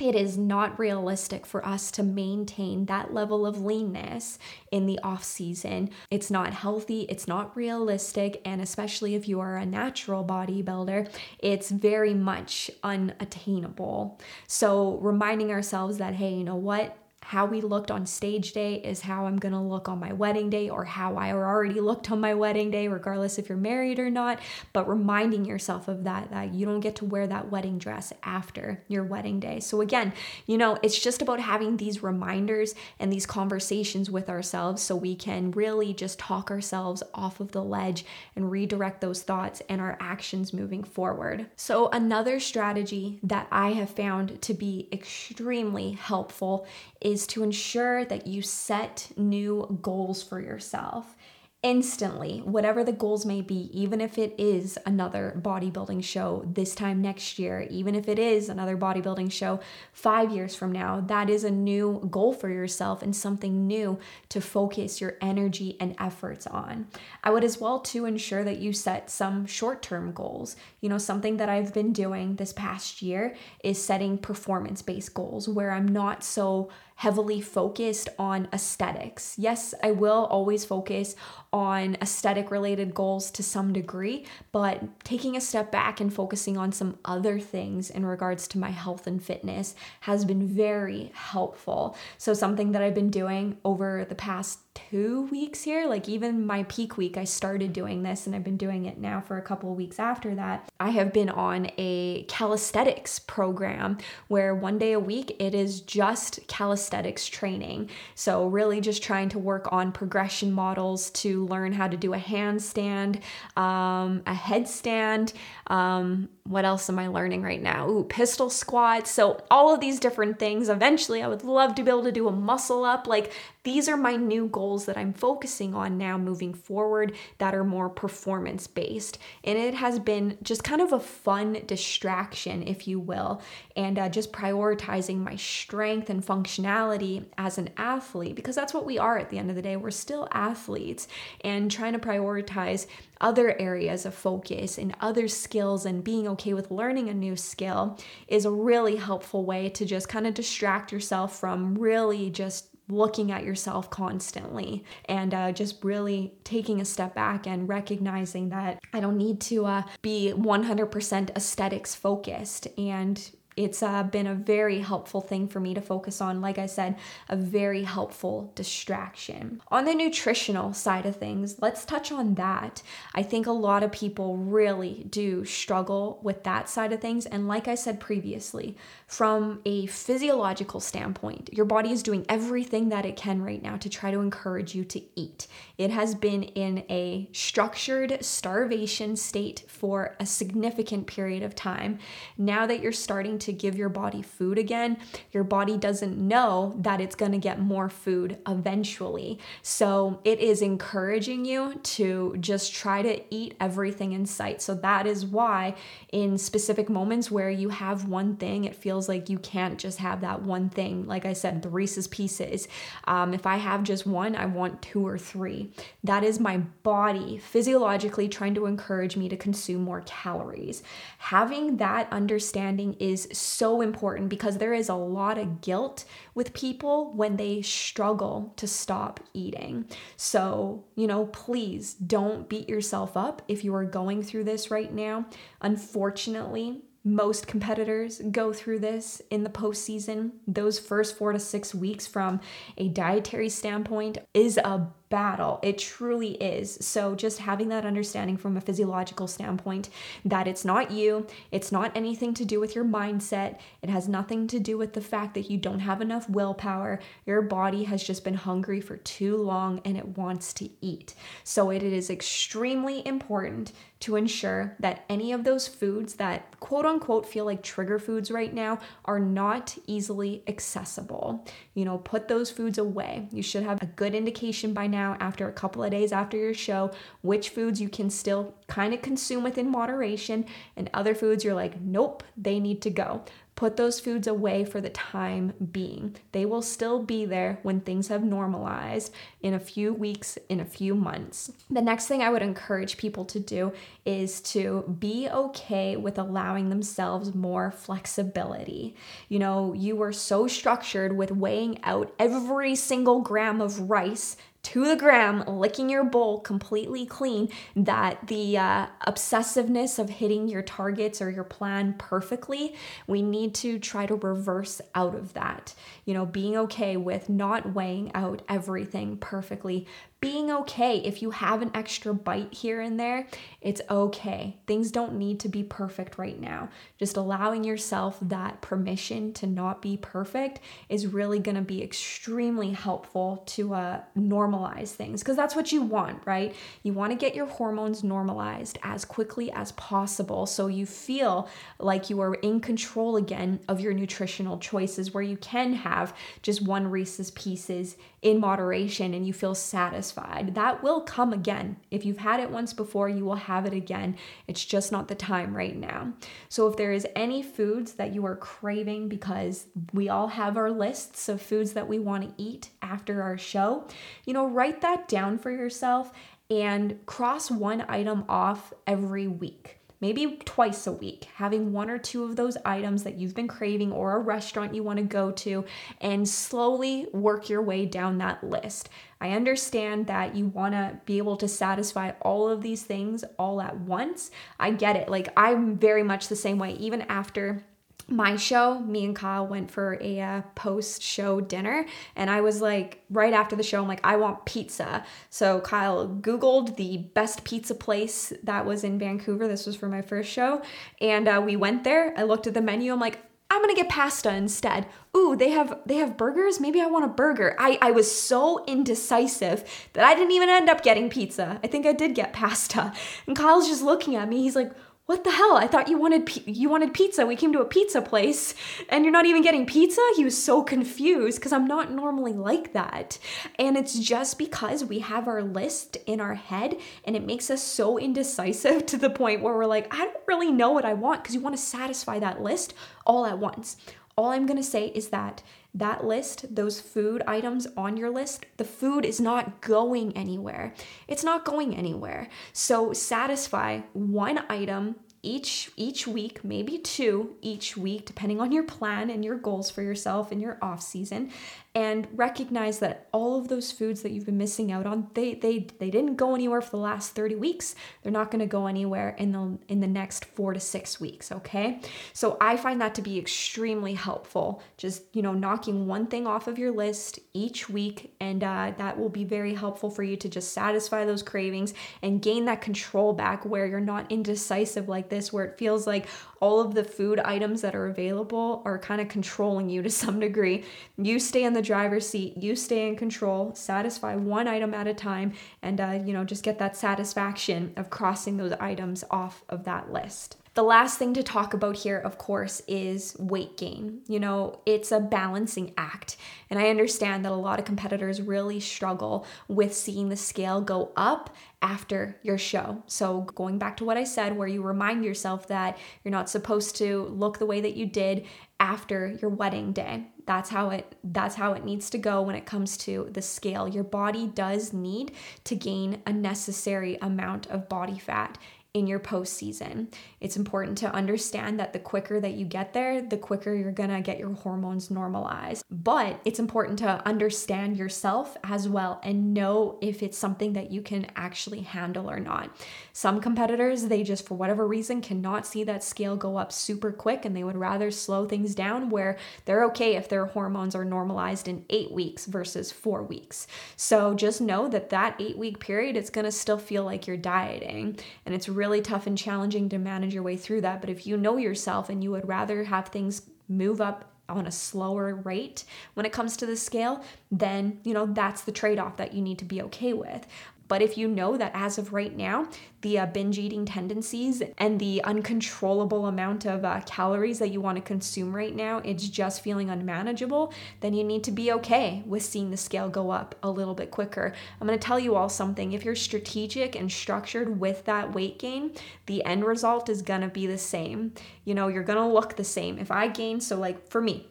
it 0.01 0.15
is 0.15 0.37
not 0.37 0.79
realistic 0.79 1.45
for 1.45 1.65
us 1.65 1.91
to 1.91 2.03
maintain 2.03 2.85
that 2.85 3.13
level 3.13 3.45
of 3.45 3.63
leanness 3.63 4.39
in 4.71 4.85
the 4.85 4.99
off 4.99 5.23
season. 5.23 5.89
It's 6.09 6.31
not 6.31 6.53
healthy, 6.53 7.01
it's 7.03 7.27
not 7.27 7.55
realistic, 7.55 8.41
and 8.45 8.61
especially 8.61 9.15
if 9.15 9.27
you 9.27 9.39
are 9.39 9.57
a 9.57 9.65
natural 9.65 10.23
bodybuilder, 10.23 11.09
it's 11.39 11.69
very 11.69 12.13
much 12.13 12.71
unattainable. 12.83 14.19
So, 14.47 14.97
reminding 14.97 15.51
ourselves 15.51 15.97
that, 15.97 16.15
hey, 16.15 16.33
you 16.33 16.43
know 16.43 16.55
what? 16.55 16.97
How 17.29 17.45
we 17.45 17.61
looked 17.61 17.91
on 17.91 18.07
stage 18.07 18.53
day 18.53 18.73
is 18.73 19.01
how 19.01 19.27
I'm 19.27 19.37
going 19.37 19.51
to 19.51 19.59
look 19.59 19.87
on 19.87 19.99
my 19.99 20.13
wedding 20.13 20.49
day 20.49 20.67
or 20.67 20.83
how 20.83 21.15
I 21.15 21.31
already 21.31 21.79
looked 21.79 22.09
on 22.09 22.19
my 22.19 22.33
wedding 22.33 22.71
day, 22.71 22.87
regardless 22.87 23.37
if 23.37 23.49
you're 23.49 23.57
married 23.59 23.99
or 23.99 24.09
not. 24.09 24.39
But 24.73 24.89
reminding 24.89 25.45
yourself 25.45 25.87
of 25.87 26.05
that, 26.05 26.31
that 26.31 26.55
you 26.55 26.65
don't 26.65 26.79
get 26.79 26.95
to 26.95 27.05
wear 27.05 27.27
that 27.27 27.51
wedding 27.51 27.77
dress 27.77 28.11
after 28.23 28.83
your 28.87 29.03
wedding 29.03 29.39
day. 29.39 29.59
So, 29.59 29.81
again, 29.81 30.11
you 30.47 30.57
know, 30.57 30.79
it's 30.81 30.97
just 30.97 31.21
about 31.21 31.39
having 31.39 31.77
these 31.77 32.01
reminders 32.01 32.73
and 32.97 33.13
these 33.13 33.27
conversations 33.27 34.09
with 34.09 34.27
ourselves 34.27 34.81
so 34.81 34.95
we 34.95 35.13
can 35.13 35.51
really 35.51 35.93
just 35.93 36.17
talk 36.17 36.49
ourselves 36.49 37.03
off 37.13 37.39
of 37.39 37.51
the 37.51 37.63
ledge 37.63 38.05
and 38.35 38.49
redirect 38.49 39.01
those 39.01 39.21
thoughts 39.21 39.61
and 39.69 39.81
our 39.81 39.97
actions 39.99 40.51
moving 40.51 40.83
forward. 40.83 41.45
So, 41.57 41.89
another 41.89 42.39
strategy 42.39 43.19
that 43.21 43.47
I 43.51 43.73
have 43.73 43.91
found 43.91 44.41
to 44.41 44.55
be 44.55 44.89
extremely 44.91 45.91
helpful 45.91 46.65
is 47.01 47.18
to 47.27 47.43
ensure 47.43 48.05
that 48.05 48.27
you 48.27 48.41
set 48.41 49.11
new 49.15 49.79
goals 49.81 50.23
for 50.23 50.39
yourself 50.39 51.15
instantly, 51.61 52.39
whatever 52.45 52.85
the 52.85 52.93
goals 52.93 53.25
may 53.25 53.41
be, 53.41 53.69
even 53.73 53.99
if 53.99 54.17
it 54.17 54.33
is 54.37 54.77
another 54.85 55.37
bodybuilding 55.43 56.01
show 56.01 56.41
this 56.53 56.73
time 56.73 57.01
next 57.01 57.37
year, 57.37 57.67
even 57.69 57.95
if 57.95 58.07
it 58.07 58.17
is 58.17 58.47
another 58.47 58.77
bodybuilding 58.77 59.29
show 59.29 59.59
five 59.91 60.31
years 60.31 60.55
from 60.55 60.71
now, 60.71 61.01
that 61.01 61.29
is 61.29 61.43
a 61.43 61.51
new 61.51 62.07
goal 62.09 62.31
for 62.31 62.47
yourself 62.47 63.03
and 63.03 63.13
something 63.13 63.67
new 63.67 63.99
to 64.29 64.39
focus 64.39 65.01
your 65.01 65.17
energy 65.19 65.75
and 65.81 65.93
efforts 65.99 66.47
on. 66.47 66.87
I 67.25 67.31
would 67.31 67.43
as 67.43 67.59
well 67.59 67.81
to 67.81 68.05
ensure 68.05 68.45
that 68.45 68.59
you 68.59 68.71
set 68.71 69.11
some 69.11 69.45
short-term 69.45 70.13
goals. 70.13 70.55
You 70.79 70.87
know, 70.87 70.97
something 70.97 71.35
that 71.37 71.49
I've 71.49 71.73
been 71.73 71.91
doing 71.91 72.37
this 72.37 72.53
past 72.53 73.01
year 73.01 73.35
is 73.65 73.83
setting 73.83 74.17
performance-based 74.17 75.13
goals 75.13 75.49
where 75.49 75.71
I'm 75.71 75.89
not 75.89 76.23
so 76.23 76.69
heavily 76.99 77.39
focused 77.39 78.09
on 78.19 78.45
aesthetics. 78.51 79.33
Yes, 79.37 79.73
I 79.81 79.91
will 79.91 80.25
always 80.25 80.65
focus 80.65 81.15
on 81.53 81.95
aesthetic 82.01 82.51
related 82.51 82.93
goals 82.93 83.31
to 83.31 83.41
some 83.41 83.71
degree, 83.71 84.25
but 84.51 84.83
taking 85.05 85.37
a 85.37 85.41
step 85.41 85.71
back 85.71 86.01
and 86.01 86.13
focusing 86.13 86.57
on 86.57 86.73
some 86.73 86.99
other 87.05 87.39
things 87.39 87.89
in 87.89 88.05
regards 88.05 88.49
to 88.49 88.57
my 88.57 88.71
health 88.71 89.07
and 89.07 89.23
fitness 89.23 89.75
has 90.01 90.25
been 90.25 90.45
very 90.45 91.09
helpful. 91.15 91.95
So, 92.17 92.33
something 92.33 92.73
that 92.73 92.81
I've 92.81 92.93
been 92.93 93.11
doing 93.11 93.57
over 93.63 94.03
the 94.03 94.13
past 94.13 94.59
two 94.91 95.23
weeks 95.31 95.63
here, 95.63 95.87
like 95.87 96.09
even 96.09 96.45
my 96.45 96.63
peak 96.63 96.97
week, 96.97 97.15
I 97.15 97.23
started 97.23 97.71
doing 97.71 98.03
this 98.03 98.27
and 98.27 98.35
I've 98.35 98.43
been 98.43 98.57
doing 98.57 98.85
it 98.85 98.97
now 98.97 99.21
for 99.21 99.37
a 99.37 99.41
couple 99.41 99.71
of 99.71 99.77
weeks 99.77 99.99
after 99.99 100.35
that. 100.35 100.69
I 100.81 100.89
have 100.89 101.13
been 101.13 101.29
on 101.29 101.71
a 101.77 102.23
calisthenics 102.27 103.19
program 103.19 103.97
where 104.27 104.53
one 104.53 104.77
day 104.77 104.91
a 104.91 104.99
week 104.99 105.35
it 105.39 105.55
is 105.55 105.79
just 105.81 106.45
calisthenics 106.47 106.88
training. 107.27 107.89
So, 108.15 108.47
really 108.47 108.81
just 108.81 109.03
trying 109.03 109.29
to 109.29 109.39
work 109.39 109.71
on 109.71 109.91
progression 109.91 110.51
models 110.51 111.09
to 111.11 111.45
learn 111.45 111.73
how 111.73 111.87
to 111.87 111.97
do 111.97 112.13
a 112.13 112.19
handstand, 112.19 113.21
um, 113.55 114.21
a 114.25 114.33
headstand. 114.33 115.33
Um, 115.67 116.29
what 116.49 116.65
else 116.65 116.89
am 116.89 116.97
I 116.97 117.07
learning 117.07 117.43
right 117.43 117.61
now? 117.61 117.87
Ooh, 117.87 118.03
pistol 118.03 118.49
squats. 118.49 119.11
So, 119.11 119.39
all 119.51 119.71
of 119.71 119.81
these 119.81 119.99
different 119.99 120.39
things. 120.39 120.67
Eventually, 120.67 121.21
I 121.21 121.27
would 121.27 121.43
love 121.43 121.75
to 121.75 121.83
be 121.83 121.91
able 121.91 122.03
to 122.05 122.11
do 122.11 122.27
a 122.27 122.31
muscle 122.31 122.83
up. 122.83 123.05
Like, 123.05 123.31
these 123.63 123.87
are 123.87 123.95
my 123.95 124.15
new 124.15 124.47
goals 124.47 124.87
that 124.87 124.97
I'm 124.97 125.13
focusing 125.13 125.75
on 125.75 125.99
now 125.99 126.17
moving 126.17 126.55
forward 126.55 127.15
that 127.37 127.53
are 127.53 127.63
more 127.63 127.87
performance 127.87 128.65
based. 128.65 129.19
And 129.43 129.59
it 129.59 129.75
has 129.75 129.99
been 129.99 130.39
just 130.41 130.63
kind 130.63 130.81
of 130.81 130.91
a 130.91 130.99
fun 130.99 131.61
distraction, 131.67 132.67
if 132.67 132.87
you 132.87 132.99
will, 132.99 133.43
and 133.75 133.99
uh, 133.99 134.09
just 134.09 134.33
prioritizing 134.33 135.17
my 135.17 135.35
strength 135.35 136.09
and 136.09 136.25
functionality 136.25 137.25
as 137.37 137.59
an 137.59 137.69
athlete, 137.77 138.35
because 138.35 138.55
that's 138.55 138.73
what 138.73 138.87
we 138.87 138.97
are 138.97 139.19
at 139.19 139.29
the 139.29 139.37
end 139.37 139.51
of 139.51 139.55
the 139.55 139.61
day. 139.61 139.75
We're 139.75 139.91
still 139.91 140.27
athletes 140.31 141.07
and 141.41 141.69
trying 141.69 141.93
to 141.93 141.99
prioritize 141.99 142.87
other 143.21 143.59
areas 143.59 144.05
of 144.05 144.13
focus 144.13 144.77
and 144.77 144.95
other 145.01 145.27
skills 145.27 145.85
and 145.85 146.03
being 146.03 146.27
okay 146.27 146.53
with 146.53 146.71
learning 146.71 147.09
a 147.09 147.13
new 147.13 147.35
skill 147.35 147.97
is 148.27 148.45
a 148.45 148.51
really 148.51 148.95
helpful 148.95 149.45
way 149.45 149.69
to 149.69 149.85
just 149.85 150.07
kind 150.07 150.25
of 150.25 150.33
distract 150.33 150.91
yourself 150.91 151.39
from 151.39 151.75
really 151.75 152.29
just 152.29 152.69
looking 152.89 153.31
at 153.31 153.43
yourself 153.43 153.89
constantly 153.89 154.83
and 155.05 155.33
uh, 155.33 155.51
just 155.51 155.83
really 155.83 156.33
taking 156.43 156.81
a 156.81 156.85
step 156.85 157.13
back 157.13 157.45
and 157.45 157.69
recognizing 157.69 158.49
that 158.49 158.79
I 158.93 158.99
don't 158.99 159.17
need 159.17 159.39
to 159.41 159.65
uh, 159.65 159.83
be 160.01 160.33
100% 160.35 161.29
aesthetics 161.35 161.95
focused 161.95 162.67
and 162.77 163.31
it's 163.59 163.83
uh, 163.83 164.03
been 164.03 164.25
a 164.25 164.33
very 164.33 164.79
helpful 164.79 165.19
thing 165.19 165.45
for 165.49 165.59
me 165.59 165.73
to 165.73 165.81
focus 165.81 166.21
on. 166.21 166.39
Like 166.39 166.57
I 166.57 166.65
said, 166.65 166.95
a 167.27 167.35
very 167.35 167.83
helpful 167.83 168.53
distraction. 168.55 169.61
On 169.67 169.83
the 169.83 169.93
nutritional 169.93 170.73
side 170.73 171.05
of 171.05 171.17
things, 171.17 171.57
let's 171.59 171.83
touch 171.83 172.09
on 172.09 172.35
that. 172.35 172.81
I 173.13 173.21
think 173.21 173.47
a 173.47 173.51
lot 173.51 173.83
of 173.83 173.91
people 173.91 174.37
really 174.37 175.05
do 175.09 175.43
struggle 175.43 176.21
with 176.23 176.45
that 176.45 176.69
side 176.69 176.93
of 176.93 177.01
things. 177.01 177.25
And 177.25 177.49
like 177.49 177.67
I 177.67 177.75
said 177.75 177.99
previously, 177.99 178.77
from 179.07 179.59
a 179.65 179.87
physiological 179.87 180.79
standpoint, 180.79 181.49
your 181.51 181.65
body 181.65 181.91
is 181.91 182.01
doing 182.01 182.25
everything 182.29 182.87
that 182.89 183.05
it 183.05 183.17
can 183.17 183.41
right 183.41 183.61
now 183.61 183.75
to 183.75 183.89
try 183.89 184.09
to 184.09 184.21
encourage 184.21 184.73
you 184.73 184.85
to 184.85 185.01
eat. 185.17 185.47
It 185.77 185.91
has 185.91 186.15
been 186.15 186.43
in 186.43 186.85
a 186.89 187.27
structured 187.33 188.23
starvation 188.23 189.17
state 189.17 189.65
for 189.67 190.15
a 190.17 190.25
significant 190.25 191.07
period 191.07 191.43
of 191.43 191.55
time. 191.55 191.99
Now 192.37 192.65
that 192.65 192.79
you're 192.79 192.93
starting 192.93 193.37
to 193.39 193.48
to 193.49 193.53
give 193.53 193.75
your 193.75 193.89
body 193.89 194.21
food 194.21 194.57
again, 194.57 194.97
your 195.31 195.43
body 195.43 195.77
doesn't 195.77 196.17
know 196.17 196.75
that 196.77 197.01
it's 197.01 197.15
going 197.15 197.31
to 197.31 197.37
get 197.37 197.59
more 197.59 197.89
food 197.89 198.37
eventually. 198.47 199.39
So 199.61 200.19
it 200.23 200.39
is 200.39 200.61
encouraging 200.61 201.45
you 201.45 201.79
to 201.97 202.35
just 202.39 202.73
try 202.73 203.01
to 203.01 203.21
eat 203.33 203.55
everything 203.59 204.13
in 204.13 204.25
sight. 204.25 204.61
So 204.61 204.75
that 204.75 205.07
is 205.07 205.25
why, 205.25 205.75
in 206.11 206.37
specific 206.37 206.89
moments 206.89 207.31
where 207.31 207.49
you 207.49 207.69
have 207.69 208.07
one 208.07 208.35
thing, 208.35 208.65
it 208.65 208.75
feels 208.75 209.09
like 209.09 209.29
you 209.29 209.39
can't 209.39 209.79
just 209.79 209.97
have 209.99 210.21
that 210.21 210.41
one 210.41 210.69
thing. 210.69 211.05
Like 211.05 211.25
I 211.25 211.33
said, 211.33 211.61
the 211.61 211.69
Reese's 211.69 212.07
pieces. 212.07 212.67
Um, 213.05 213.33
if 213.33 213.45
I 213.45 213.57
have 213.57 213.83
just 213.83 214.05
one, 214.05 214.35
I 214.35 214.45
want 214.45 214.81
two 214.81 215.05
or 215.05 215.17
three. 215.17 215.71
That 216.03 216.23
is 216.23 216.39
my 216.39 216.57
body 216.83 217.37
physiologically 217.37 218.29
trying 218.29 218.55
to 218.55 218.65
encourage 218.65 219.17
me 219.17 219.29
to 219.29 219.37
consume 219.37 219.83
more 219.83 220.03
calories. 220.05 220.83
Having 221.17 221.77
that 221.77 222.07
understanding 222.11 222.95
is 222.99 223.27
so 223.39 223.81
important 223.81 224.29
because 224.29 224.57
there 224.57 224.73
is 224.73 224.89
a 224.89 224.95
lot 224.95 225.37
of 225.37 225.61
guilt 225.61 226.05
with 226.35 226.53
people 226.53 227.13
when 227.13 227.37
they 227.37 227.61
struggle 227.61 228.53
to 228.57 228.67
stop 228.67 229.19
eating. 229.33 229.85
So, 230.17 230.85
you 230.95 231.07
know, 231.07 231.25
please 231.27 231.93
don't 231.93 232.49
beat 232.49 232.69
yourself 232.69 233.15
up 233.15 233.41
if 233.47 233.63
you 233.63 233.73
are 233.75 233.85
going 233.85 234.23
through 234.23 234.43
this 234.43 234.69
right 234.69 234.93
now. 234.93 235.25
Unfortunately, 235.61 236.81
most 237.03 237.47
competitors 237.47 238.21
go 238.31 238.51
through 238.51 238.79
this 238.79 239.21
in 239.29 239.43
the 239.43 239.49
postseason. 239.49 240.31
Those 240.47 240.79
first 240.79 241.17
four 241.17 241.31
to 241.31 241.39
six 241.39 241.73
weeks, 241.73 242.05
from 242.05 242.41
a 242.77 242.89
dietary 242.89 243.49
standpoint, 243.49 244.17
is 244.33 244.57
a 244.57 244.89
battle. 245.09 245.59
It 245.63 245.77
truly 245.77 246.33
is. 246.33 246.77
So, 246.81 247.15
just 247.15 247.39
having 247.39 247.69
that 247.69 247.85
understanding 247.85 248.37
from 248.37 248.55
a 248.55 248.61
physiological 248.61 249.27
standpoint 249.27 249.89
that 250.23 250.47
it's 250.47 250.63
not 250.63 250.91
you, 250.91 251.27
it's 251.51 251.71
not 251.71 251.91
anything 251.95 252.33
to 252.35 252.45
do 252.45 252.59
with 252.59 252.75
your 252.75 252.85
mindset, 252.85 253.59
it 253.81 253.89
has 253.89 254.07
nothing 254.07 254.47
to 254.47 254.59
do 254.59 254.77
with 254.77 254.93
the 254.93 255.01
fact 255.01 255.33
that 255.33 255.49
you 255.49 255.57
don't 255.57 255.79
have 255.79 256.01
enough 256.01 256.29
willpower. 256.29 256.99
Your 257.25 257.41
body 257.41 257.85
has 257.85 258.03
just 258.03 258.23
been 258.23 258.35
hungry 258.35 258.81
for 258.81 258.97
too 258.97 259.37
long 259.37 259.81
and 259.83 259.97
it 259.97 260.17
wants 260.17 260.53
to 260.53 260.69
eat. 260.81 261.15
So, 261.43 261.71
it 261.71 261.83
is 261.83 262.09
extremely 262.09 263.05
important 263.05 263.73
to 264.01 264.15
ensure 264.15 264.75
that 264.79 265.03
any 265.09 265.33
of 265.33 265.43
those 265.43 265.67
foods 265.67 266.13
that 266.15 266.57
quote 266.59 266.85
unquote 266.85 267.25
feel 267.25 267.45
like 267.45 267.61
trigger 267.61 267.99
foods 267.99 268.31
right 268.31 268.53
now 268.53 268.79
are 269.05 269.19
not 269.19 269.77
easily 269.87 270.43
accessible. 270.47 271.45
You 271.73 271.83
know, 271.83 271.97
put 271.97 272.27
those 272.27 272.49
foods 272.49 272.77
away. 272.77 273.27
You 273.31 273.43
should 273.43 273.63
have 273.63 273.81
a 273.81 273.87
good 273.87 274.15
indication 274.15 274.73
by 274.73 274.87
now 274.87 274.98
after 275.19 275.47
a 275.47 275.53
couple 275.53 275.83
of 275.83 275.91
days 275.91 276.11
after 276.11 276.37
your 276.37 276.53
show 276.53 276.91
which 277.21 277.49
foods 277.49 277.81
you 277.81 277.89
can 277.89 278.09
still 278.09 278.53
kind 278.67 278.93
of 278.93 279.01
consume 279.01 279.43
within 279.43 279.69
moderation 279.69 280.45
and 280.75 280.89
other 280.93 281.15
foods 281.15 281.43
you're 281.43 281.53
like 281.53 281.79
nope 281.81 282.23
they 282.37 282.59
need 282.59 282.81
to 282.81 282.89
go 282.89 283.23
Put 283.59 283.75
those 283.75 283.99
foods 283.99 284.25
away 284.25 284.63
for 284.63 284.79
the 284.79 284.89
time 284.89 285.51
being. 285.73 286.15
They 286.31 286.45
will 286.45 286.61
still 286.61 287.03
be 287.03 287.25
there 287.25 287.59
when 287.61 287.81
things 287.81 288.07
have 288.07 288.23
normalized 288.23 289.13
in 289.41 289.53
a 289.53 289.59
few 289.59 289.93
weeks, 289.93 290.37
in 290.47 290.61
a 290.61 290.65
few 290.65 290.95
months. 290.95 291.51
The 291.69 291.81
next 291.81 292.07
thing 292.07 292.21
I 292.21 292.29
would 292.29 292.41
encourage 292.41 292.95
people 292.95 293.25
to 293.25 293.37
do 293.37 293.73
is 294.05 294.39
to 294.53 294.95
be 294.97 295.27
okay 295.27 295.97
with 295.97 296.17
allowing 296.17 296.69
themselves 296.69 297.35
more 297.35 297.69
flexibility. 297.69 298.95
You 299.27 299.39
know, 299.39 299.73
you 299.73 299.97
were 299.97 300.13
so 300.13 300.47
structured 300.47 301.17
with 301.17 301.29
weighing 301.29 301.83
out 301.83 302.15
every 302.17 302.75
single 302.75 303.19
gram 303.19 303.59
of 303.59 303.89
rice 303.89 304.37
to 304.69 304.85
the 304.85 304.95
gram, 304.95 305.43
licking 305.47 305.89
your 305.89 306.03
bowl 306.03 306.41
completely 306.41 307.03
clean, 307.03 307.49
that 307.75 308.27
the 308.27 308.55
uh, 308.55 308.85
obsessiveness 309.07 309.97
of 309.97 310.11
hitting 310.11 310.47
your 310.47 310.61
targets 310.61 311.23
or 311.23 311.31
your 311.31 311.43
plan 311.43 311.95
perfectly, 311.97 312.75
we 313.07 313.23
need 313.23 313.55
to 313.55 313.79
try 313.79 314.05
to 314.05 314.13
reverse 314.13 314.79
out 314.93 315.15
of 315.15 315.33
that. 315.33 315.73
You 316.05 316.13
know, 316.13 316.23
being 316.23 316.55
okay 316.55 316.97
with 316.97 317.29
not 317.29 317.73
weighing 317.73 318.11
out 318.13 318.43
everything 318.47 319.17
perfectly, 319.17 319.87
being 320.21 320.51
okay 320.51 320.97
if 320.97 321.21
you 321.21 321.31
have 321.31 321.61
an 321.61 321.71
extra 321.73 322.13
bite 322.13 322.53
here 322.53 322.81
and 322.81 322.99
there, 322.99 323.27
it's 323.61 323.81
okay. 323.89 324.57
Things 324.67 324.91
don't 324.91 325.17
need 325.17 325.39
to 325.41 325.49
be 325.49 325.63
perfect 325.63 326.17
right 326.17 326.39
now. 326.39 326.69
Just 326.97 327.15
allowing 327.15 327.63
yourself 327.63 328.17
that 328.21 328.59
permission 328.61 329.31
to 329.33 329.47
not 329.47 329.81
be 329.81 329.95
perfect 329.95 330.59
is 330.89 331.07
really 331.07 331.39
going 331.39 331.55
to 331.55 331.61
be 331.61 331.81
extremely 331.81 332.71
helpful 332.71 333.43
to 333.47 333.73
uh, 333.73 334.01
normalize 334.17 334.89
things 334.89 335.21
because 335.21 335.37
that's 335.37 335.55
what 335.55 335.71
you 335.71 335.81
want, 335.81 336.21
right? 336.25 336.53
You 336.83 336.93
want 336.93 337.11
to 337.11 337.17
get 337.17 337.33
your 337.33 337.47
hormones 337.47 338.03
normalized 338.03 338.77
as 338.83 339.05
quickly 339.05 339.49
as 339.51 339.71
possible 339.73 340.45
so 340.45 340.67
you 340.67 340.85
feel 340.85 341.47
like 341.79 342.09
you 342.09 342.19
are 342.19 342.33
in 342.35 342.59
control 342.59 343.15
again 343.15 343.61
of 343.69 343.79
your 343.79 343.93
nutritional 343.93 344.57
choices 344.57 345.13
where 345.13 345.23
you 345.23 345.37
can 345.37 345.73
have 345.73 346.13
just 346.41 346.61
one 346.61 346.87
Reese's 346.87 347.31
Pieces 347.31 347.95
in 348.21 348.39
moderation 348.39 349.13
and 349.13 349.25
you 349.25 349.31
feel 349.31 349.55
satisfied. 349.55 350.08
That 350.55 350.83
will 350.83 351.01
come 351.01 351.33
again. 351.33 351.77
If 351.91 352.05
you've 352.05 352.17
had 352.17 352.39
it 352.39 352.49
once 352.51 352.73
before, 352.73 353.09
you 353.09 353.25
will 353.25 353.35
have 353.35 353.65
it 353.65 353.73
again. 353.73 354.17
It's 354.47 354.63
just 354.63 354.91
not 354.91 355.07
the 355.07 355.15
time 355.15 355.55
right 355.55 355.75
now. 355.75 356.13
So, 356.49 356.67
if 356.67 356.77
there 356.77 356.91
is 356.91 357.07
any 357.15 357.41
foods 357.41 357.93
that 357.93 358.13
you 358.13 358.25
are 358.25 358.35
craving, 358.35 359.09
because 359.09 359.67
we 359.93 360.09
all 360.09 360.27
have 360.27 360.57
our 360.57 360.71
lists 360.71 361.29
of 361.29 361.41
foods 361.41 361.73
that 361.73 361.87
we 361.87 361.99
want 361.99 362.23
to 362.23 362.43
eat 362.43 362.69
after 362.81 363.21
our 363.21 363.37
show, 363.37 363.87
you 364.25 364.33
know, 364.33 364.47
write 364.47 364.81
that 364.81 365.07
down 365.07 365.37
for 365.37 365.51
yourself 365.51 366.11
and 366.49 366.99
cross 367.05 367.51
one 367.51 367.85
item 367.87 368.25
off 368.27 368.73
every 368.87 369.27
week 369.27 369.78
maybe 370.01 370.39
twice 370.45 370.87
a 370.87 370.91
week, 370.91 371.27
having 371.35 371.73
one 371.73 371.89
or 371.89 371.97
two 371.97 372.23
of 372.23 372.35
those 372.35 372.57
items 372.65 373.03
that 373.03 373.15
you've 373.15 373.35
been 373.35 373.47
craving 373.47 373.91
or 373.91 374.15
a 374.15 374.19
restaurant 374.19 374.73
you 374.73 374.83
want 374.83 374.97
to 374.97 375.03
go 375.03 375.31
to, 375.31 375.65
and 376.01 376.27
slowly 376.27 377.07
work 377.13 377.49
your 377.49 377.61
way 377.61 377.85
down 377.85 378.17
that 378.17 378.43
list. 378.43 378.89
I 379.21 379.31
understand 379.31 380.07
that 380.07 380.35
you 380.35 380.47
want 380.47 380.73
to 380.73 380.99
be 381.05 381.17
able 381.17 381.37
to 381.37 381.47
satisfy 381.47 382.11
all 382.21 382.47
of 382.47 382.61
these 382.61 382.83
things 382.83 383.23
all 383.37 383.61
at 383.61 383.77
once. 383.77 384.31
I 384.59 384.71
get 384.71 384.95
it. 384.95 385.09
Like, 385.09 385.29
I'm 385.35 385.77
very 385.77 386.03
much 386.03 386.27
the 386.27 386.35
same 386.35 386.57
way, 386.57 386.73
even 386.73 387.01
after 387.03 387.63
my 388.09 388.35
show, 388.35 388.79
me 388.79 389.05
and 389.05 389.15
Kyle 389.15 389.45
went 389.45 389.69
for 389.71 389.97
a 390.01 390.19
uh, 390.19 390.41
post 390.55 391.01
show 391.01 391.39
dinner. 391.41 391.85
And 392.15 392.29
I 392.29 392.41
was 392.41 392.61
like, 392.61 393.03
right 393.09 393.33
after 393.33 393.55
the 393.55 393.63
show, 393.63 393.81
I'm 393.81 393.87
like, 393.87 394.05
I 394.05 394.15
want 394.15 394.45
pizza. 394.45 395.05
So 395.29 395.59
Kyle 395.61 396.07
Googled 396.07 396.75
the 396.75 396.97
best 396.97 397.43
pizza 397.43 397.75
place 397.75 398.33
that 398.43 398.65
was 398.65 398.83
in 398.83 398.99
Vancouver. 398.99 399.47
This 399.47 399.65
was 399.65 399.75
for 399.75 399.87
my 399.87 400.01
first 400.01 400.29
show. 400.31 400.61
And 401.01 401.27
uh, 401.27 401.41
we 401.43 401.55
went 401.55 401.83
there. 401.83 402.13
I 402.17 402.23
looked 402.23 402.47
at 402.47 402.53
the 402.53 402.61
menu. 402.61 402.91
I'm 402.91 402.99
like, 402.99 403.19
I'm 403.51 403.61
gonna 403.61 403.73
get 403.73 403.89
pasta 403.89 404.31
instead. 404.35 404.85
Ooh, 405.17 405.35
they 405.35 405.49
have 405.49 405.79
they 405.87 405.95
have 405.95 406.17
burgers. 406.17 406.59
Maybe 406.59 406.81
I 406.81 406.85
want 406.85 407.05
a 407.05 407.07
burger. 407.07 407.55
I 407.57 407.79
I 407.81 407.89
was 407.89 408.09
so 408.09 408.63
indecisive 408.65 409.63
that 409.93 410.05
I 410.05 410.13
didn't 410.13 410.33
even 410.33 410.49
end 410.49 410.69
up 410.69 410.83
getting 410.83 411.09
pizza. 411.09 411.59
I 411.63 411.67
think 411.67 411.87
I 411.87 411.93
did 411.93 412.13
get 412.13 412.31
pasta. 412.31 412.93
And 413.25 413.35
Kyle's 413.35 413.67
just 413.67 413.81
looking 413.81 414.15
at 414.15 414.29
me. 414.29 414.43
He's 414.43 414.55
like, 414.55 414.71
what 415.09 415.23
the 415.23 415.31
hell? 415.31 415.57
I 415.57 415.65
thought 415.65 415.87
you 415.87 415.97
wanted 415.97 416.29
you 416.45 416.69
wanted 416.69 416.93
pizza. 416.93 417.25
We 417.25 417.35
came 417.35 417.51
to 417.53 417.61
a 417.61 417.65
pizza 417.65 417.99
place 417.99 418.53
and 418.89 419.03
you're 419.03 419.11
not 419.11 419.25
even 419.25 419.41
getting 419.41 419.65
pizza? 419.65 420.01
He 420.15 420.23
was 420.23 420.39
so 420.39 420.61
confused 420.61 421.39
because 421.39 421.51
I'm 421.51 421.65
not 421.65 421.91
normally 421.91 422.33
like 422.33 422.73
that. 422.73 423.17
And 423.57 423.75
it's 423.75 423.97
just 423.97 424.37
because 424.37 424.85
we 424.85 424.99
have 424.99 425.27
our 425.27 425.41
list 425.41 425.97
in 426.05 426.21
our 426.21 426.35
head 426.35 426.77
and 427.05 427.15
it 427.15 427.25
makes 427.25 427.49
us 427.49 427.63
so 427.63 427.97
indecisive 427.97 428.85
to 428.85 428.97
the 428.97 429.09
point 429.09 429.41
where 429.41 429.55
we're 429.55 429.65
like, 429.65 429.91
I 429.91 430.05
don't 430.05 430.27
really 430.27 430.51
know 430.51 430.69
what 430.69 430.85
I 430.85 430.93
want 430.93 431.23
because 431.23 431.33
you 431.33 431.41
want 431.41 431.55
to 431.55 431.61
satisfy 431.61 432.19
that 432.19 432.43
list 432.43 432.75
all 433.03 433.25
at 433.25 433.39
once. 433.39 433.77
All 434.15 434.29
I'm 434.29 434.45
going 434.45 434.57
to 434.57 434.63
say 434.63 434.89
is 434.89 435.09
that 435.09 435.41
that 435.73 436.03
list, 436.03 436.53
those 436.53 436.81
food 436.81 437.21
items 437.27 437.67
on 437.77 437.95
your 437.95 438.09
list, 438.09 438.45
the 438.57 438.65
food 438.65 439.05
is 439.05 439.19
not 439.19 439.61
going 439.61 440.15
anywhere. 440.17 440.73
It's 441.07 441.23
not 441.23 441.45
going 441.45 441.75
anywhere. 441.75 442.27
So 442.53 442.91
satisfy 442.93 443.81
one 443.93 444.39
item 444.49 444.95
each 445.21 445.69
each 445.75 446.07
week, 446.07 446.43
maybe 446.43 446.77
two 446.77 447.35
each 447.41 447.75
week 447.75 448.05
depending 448.05 448.39
on 448.39 448.51
your 448.51 448.63
plan 448.63 449.09
and 449.09 449.23
your 449.23 449.37
goals 449.37 449.69
for 449.69 449.81
yourself 449.81 450.31
in 450.31 450.39
your 450.39 450.57
off 450.61 450.81
season 450.81 451.31
and 451.75 452.07
recognize 452.13 452.79
that 452.79 453.07
all 453.11 453.39
of 453.39 453.47
those 453.47 453.71
foods 453.71 454.01
that 454.01 454.11
you've 454.11 454.25
been 454.25 454.37
missing 454.37 454.71
out 454.71 454.85
on 454.85 455.09
they 455.13 455.35
they 455.35 455.67
they 455.79 455.89
didn't 455.89 456.15
go 456.15 456.33
anywhere 456.33 456.61
for 456.61 456.71
the 456.71 456.77
last 456.77 457.13
30 457.13 457.35
weeks. 457.35 457.75
They're 458.01 458.11
not 458.11 458.31
going 458.31 458.39
to 458.39 458.47
go 458.47 458.67
anywhere 458.67 459.15
in 459.17 459.31
the 459.31 459.57
in 459.67 459.79
the 459.79 459.87
next 459.87 460.25
4 460.25 460.53
to 460.53 460.59
6 460.59 460.99
weeks 460.99 461.31
okay? 461.31 461.81
So 462.13 462.37
i 462.41 462.57
find 462.57 462.81
that 462.81 462.95
to 462.95 463.01
be 463.01 463.17
extremely 463.19 463.93
helpful 463.93 464.61
just 464.77 465.03
you 465.13 465.21
know 465.21 465.33
knocking 465.33 465.87
one 465.87 466.07
thing 466.07 466.25
off 466.27 466.47
of 466.47 466.57
your 466.57 466.71
list 466.71 467.19
each 467.33 467.69
week 467.69 468.15
and 468.19 468.43
uh, 468.43 468.71
that 468.77 468.99
will 468.99 469.09
be 469.09 469.23
very 469.23 469.53
helpful 469.53 469.89
for 469.89 470.03
you 470.03 470.15
to 470.17 470.29
just 470.29 470.53
satisfy 470.53 471.05
those 471.05 471.23
cravings 471.23 471.73
and 472.01 472.21
gain 472.21 472.45
that 472.45 472.61
control 472.61 473.13
back 473.13 473.45
where 473.45 473.65
you're 473.65 473.79
not 473.79 474.11
indecisive 474.11 474.89
like 474.89 475.09
this 475.09 475.31
where 475.31 475.45
it 475.45 475.57
feels 475.57 475.85
like 475.85 476.07
all 476.39 476.61
of 476.61 476.73
the 476.73 476.83
food 476.83 477.19
items 477.19 477.61
that 477.61 477.75
are 477.75 477.87
available 477.87 478.61
are 478.65 478.79
kind 478.79 479.01
of 479.01 479.07
controlling 479.07 479.69
you 479.69 479.81
to 479.81 479.89
some 479.99 480.19
degree. 480.19 480.63
You 480.97 481.19
stay 481.19 481.43
in 481.43 481.53
the 481.53 481.61
driver's 481.61 482.09
seat 482.09 482.37
you 482.37 482.55
stay 482.55 482.87
in 482.87 482.95
control 482.95 483.53
satisfy 483.55 484.15
one 484.15 484.47
item 484.47 484.73
at 484.73 484.87
a 484.87 484.93
time 484.93 485.33
and 485.61 485.79
uh, 485.79 485.99
you 486.03 486.13
know 486.13 486.23
just 486.23 486.43
get 486.43 486.59
that 486.59 486.75
satisfaction 486.75 487.73
of 487.75 487.89
crossing 487.89 488.37
those 488.37 488.53
items 488.53 489.03
off 489.09 489.43
of 489.49 489.63
that 489.65 489.91
list 489.91 490.37
the 490.59 490.63
last 490.63 490.97
thing 490.97 491.13
to 491.13 491.23
talk 491.23 491.53
about 491.53 491.77
here, 491.77 491.97
of 491.97 492.17
course, 492.17 492.61
is 492.67 493.15
weight 493.17 493.55
gain. 493.55 494.01
You 494.09 494.19
know, 494.19 494.59
it's 494.65 494.91
a 494.91 494.99
balancing 494.99 495.71
act. 495.77 496.17
And 496.49 496.59
I 496.59 496.67
understand 496.69 497.23
that 497.23 497.31
a 497.31 497.35
lot 497.35 497.59
of 497.59 497.65
competitors 497.65 498.21
really 498.21 498.59
struggle 498.59 499.25
with 499.47 499.73
seeing 499.73 500.09
the 500.09 500.17
scale 500.17 500.59
go 500.59 500.91
up 500.97 501.33
after 501.61 502.17
your 502.23 502.37
show. 502.37 502.83
So, 502.87 503.21
going 503.21 503.57
back 503.57 503.77
to 503.77 503.85
what 503.85 503.95
I 503.95 504.03
said, 504.03 504.35
where 504.35 504.49
you 504.49 504.61
remind 504.61 505.05
yourself 505.05 505.47
that 505.47 505.77
you're 506.03 506.11
not 506.11 506.29
supposed 506.29 506.75
to 506.77 507.03
look 507.05 507.39
the 507.39 507.45
way 507.45 507.61
that 507.61 507.77
you 507.77 507.85
did 507.85 508.25
after 508.59 509.17
your 509.21 509.29
wedding 509.29 509.71
day. 509.71 510.07
That's 510.25 510.49
how 510.49 510.69
it 510.71 510.95
that's 511.03 511.35
how 511.35 511.53
it 511.53 511.63
needs 511.63 511.89
to 511.91 511.97
go 511.97 512.21
when 512.21 512.35
it 512.35 512.45
comes 512.45 512.77
to 512.79 513.09
the 513.11 513.21
scale. 513.21 513.67
Your 513.67 513.85
body 513.85 514.27
does 514.27 514.73
need 514.73 515.13
to 515.45 515.55
gain 515.55 516.01
a 516.05 516.11
necessary 516.11 516.97
amount 517.01 517.47
of 517.47 517.69
body 517.69 517.97
fat 517.97 518.37
in 518.75 518.85
your 518.85 518.99
postseason. 518.99 519.91
It's 520.19 520.37
important 520.37 520.77
to 520.79 520.93
understand 520.93 521.59
that 521.59 521.73
the 521.73 521.79
quicker 521.79 522.19
that 522.19 522.33
you 522.33 522.45
get 522.45 522.71
there, 522.73 523.01
the 523.01 523.17
quicker 523.17 523.51
you're 523.51 523.71
gonna 523.71 523.99
get 523.99 524.19
your 524.19 524.33
hormones 524.33 524.91
normalized. 524.91 525.63
But 525.71 526.19
it's 526.23 526.37
important 526.37 526.77
to 526.79 527.01
understand 527.07 527.77
yourself 527.77 528.37
as 528.43 528.69
well 528.69 529.01
and 529.03 529.33
know 529.33 529.79
if 529.81 530.03
it's 530.03 530.19
something 530.19 530.53
that 530.53 530.69
you 530.69 530.83
can 530.83 531.07
actually 531.15 531.61
handle 531.61 532.11
or 532.11 532.19
not. 532.19 532.55
Some 532.93 533.21
competitors, 533.21 533.85
they 533.85 534.03
just 534.03 534.27
for 534.27 534.35
whatever 534.35 534.67
reason 534.67 535.01
cannot 535.01 535.47
see 535.47 535.63
that 535.63 535.83
scale 535.83 536.15
go 536.15 536.37
up 536.37 536.51
super 536.51 536.91
quick 536.91 537.25
and 537.25 537.35
they 537.35 537.43
would 537.43 537.57
rather 537.57 537.89
slow 537.89 538.27
things 538.27 538.53
down 538.53 538.91
where 538.91 539.17
they're 539.45 539.65
okay 539.65 539.95
if 539.95 540.09
their 540.09 540.27
hormones 540.27 540.75
are 540.75 540.85
normalized 540.85 541.47
in 541.47 541.65
eight 541.71 541.91
weeks 541.91 542.27
versus 542.27 542.71
four 542.71 543.01
weeks. 543.01 543.47
So 543.77 544.13
just 544.13 544.41
know 544.41 544.67
that 544.67 544.91
that 544.91 545.15
eight 545.19 545.39
week 545.39 545.59
period, 545.59 545.97
it's 545.97 546.11
gonna 546.11 546.31
still 546.31 546.59
feel 546.59 546.83
like 546.83 547.07
you're 547.07 547.17
dieting 547.17 547.97
and 548.27 548.35
it's 548.35 548.47
really 548.59 548.81
tough 548.81 549.07
and 549.07 549.17
challenging 549.17 549.69
to 549.69 549.77
manage 549.79 550.13
your 550.13 550.21
way 550.21 550.35
through 550.35 550.61
that. 550.61 550.81
But 550.81 550.89
if 550.89 551.07
you 551.07 551.17
know 551.17 551.37
yourself 551.37 551.89
and 551.89 552.03
you 552.03 552.11
would 552.11 552.27
rather 552.27 552.65
have 552.65 552.89
things 552.89 553.23
move 553.47 553.79
up 553.81 554.13
on 554.27 554.45
a 554.45 554.51
slower 554.51 555.15
rate 555.15 555.63
when 555.95 556.05
it 556.05 556.11
comes 556.11 556.37
to 556.37 556.45
the 556.45 556.55
scale, 556.55 557.03
then, 557.31 557.79
you 557.83 557.93
know, 557.93 558.05
that's 558.05 558.41
the 558.43 558.51
trade 558.51 558.77
off 558.77 558.97
that 558.97 559.13
you 559.13 559.21
need 559.21 559.39
to 559.39 559.45
be 559.45 559.61
okay 559.63 559.93
with. 559.93 560.27
But 560.69 560.83
if 560.83 560.97
you 560.97 561.07
know 561.07 561.35
that 561.35 561.51
as 561.55 561.77
of 561.79 561.91
right 561.91 562.15
now, 562.15 562.47
the 562.81 562.99
uh, 562.99 563.07
binge 563.07 563.39
eating 563.39 563.65
tendencies 563.65 564.41
and 564.59 564.79
the 564.79 565.03
uncontrollable 565.03 566.05
amount 566.05 566.45
of 566.45 566.63
uh, 566.63 566.79
calories 566.85 567.39
that 567.39 567.49
you 567.49 567.59
want 567.59 567.77
to 567.77 567.81
consume 567.81 568.33
right 568.33 568.55
now, 568.55 568.77
it's 568.85 569.09
just 569.09 569.41
feeling 569.41 569.71
unmanageable, 569.71 570.53
then 570.79 570.93
you 570.93 571.03
need 571.03 571.23
to 571.23 571.31
be 571.31 571.51
okay 571.53 572.03
with 572.05 572.23
seeing 572.23 572.51
the 572.51 572.55
scale 572.57 572.87
go 572.87 573.09
up 573.09 573.35
a 573.41 573.49
little 573.49 573.73
bit 573.73 573.89
quicker. 573.89 574.31
I'm 574.61 574.67
going 574.67 574.77
to 574.77 574.87
tell 574.87 574.99
you 574.99 575.15
all 575.15 575.27
something. 575.27 575.73
If 575.73 575.83
you're 575.83 575.95
strategic 575.95 576.75
and 576.75 576.89
structured 576.89 577.59
with 577.59 577.83
that 577.85 578.13
weight 578.13 578.37
gain, 578.37 578.75
the 579.07 579.25
end 579.25 579.43
result 579.43 579.89
is 579.89 580.03
going 580.03 580.21
to 580.21 580.27
be 580.27 580.45
the 580.45 580.59
same. 580.59 581.13
You 581.45 581.55
know, 581.55 581.67
you're 581.67 581.83
going 581.83 581.97
to 581.97 582.05
look 582.05 582.35
the 582.35 582.43
same. 582.43 582.77
If 582.77 582.91
I 582.91 583.07
gain, 583.07 583.41
so 583.41 583.57
like 583.57 583.89
for 583.89 584.01
me, 584.01 584.27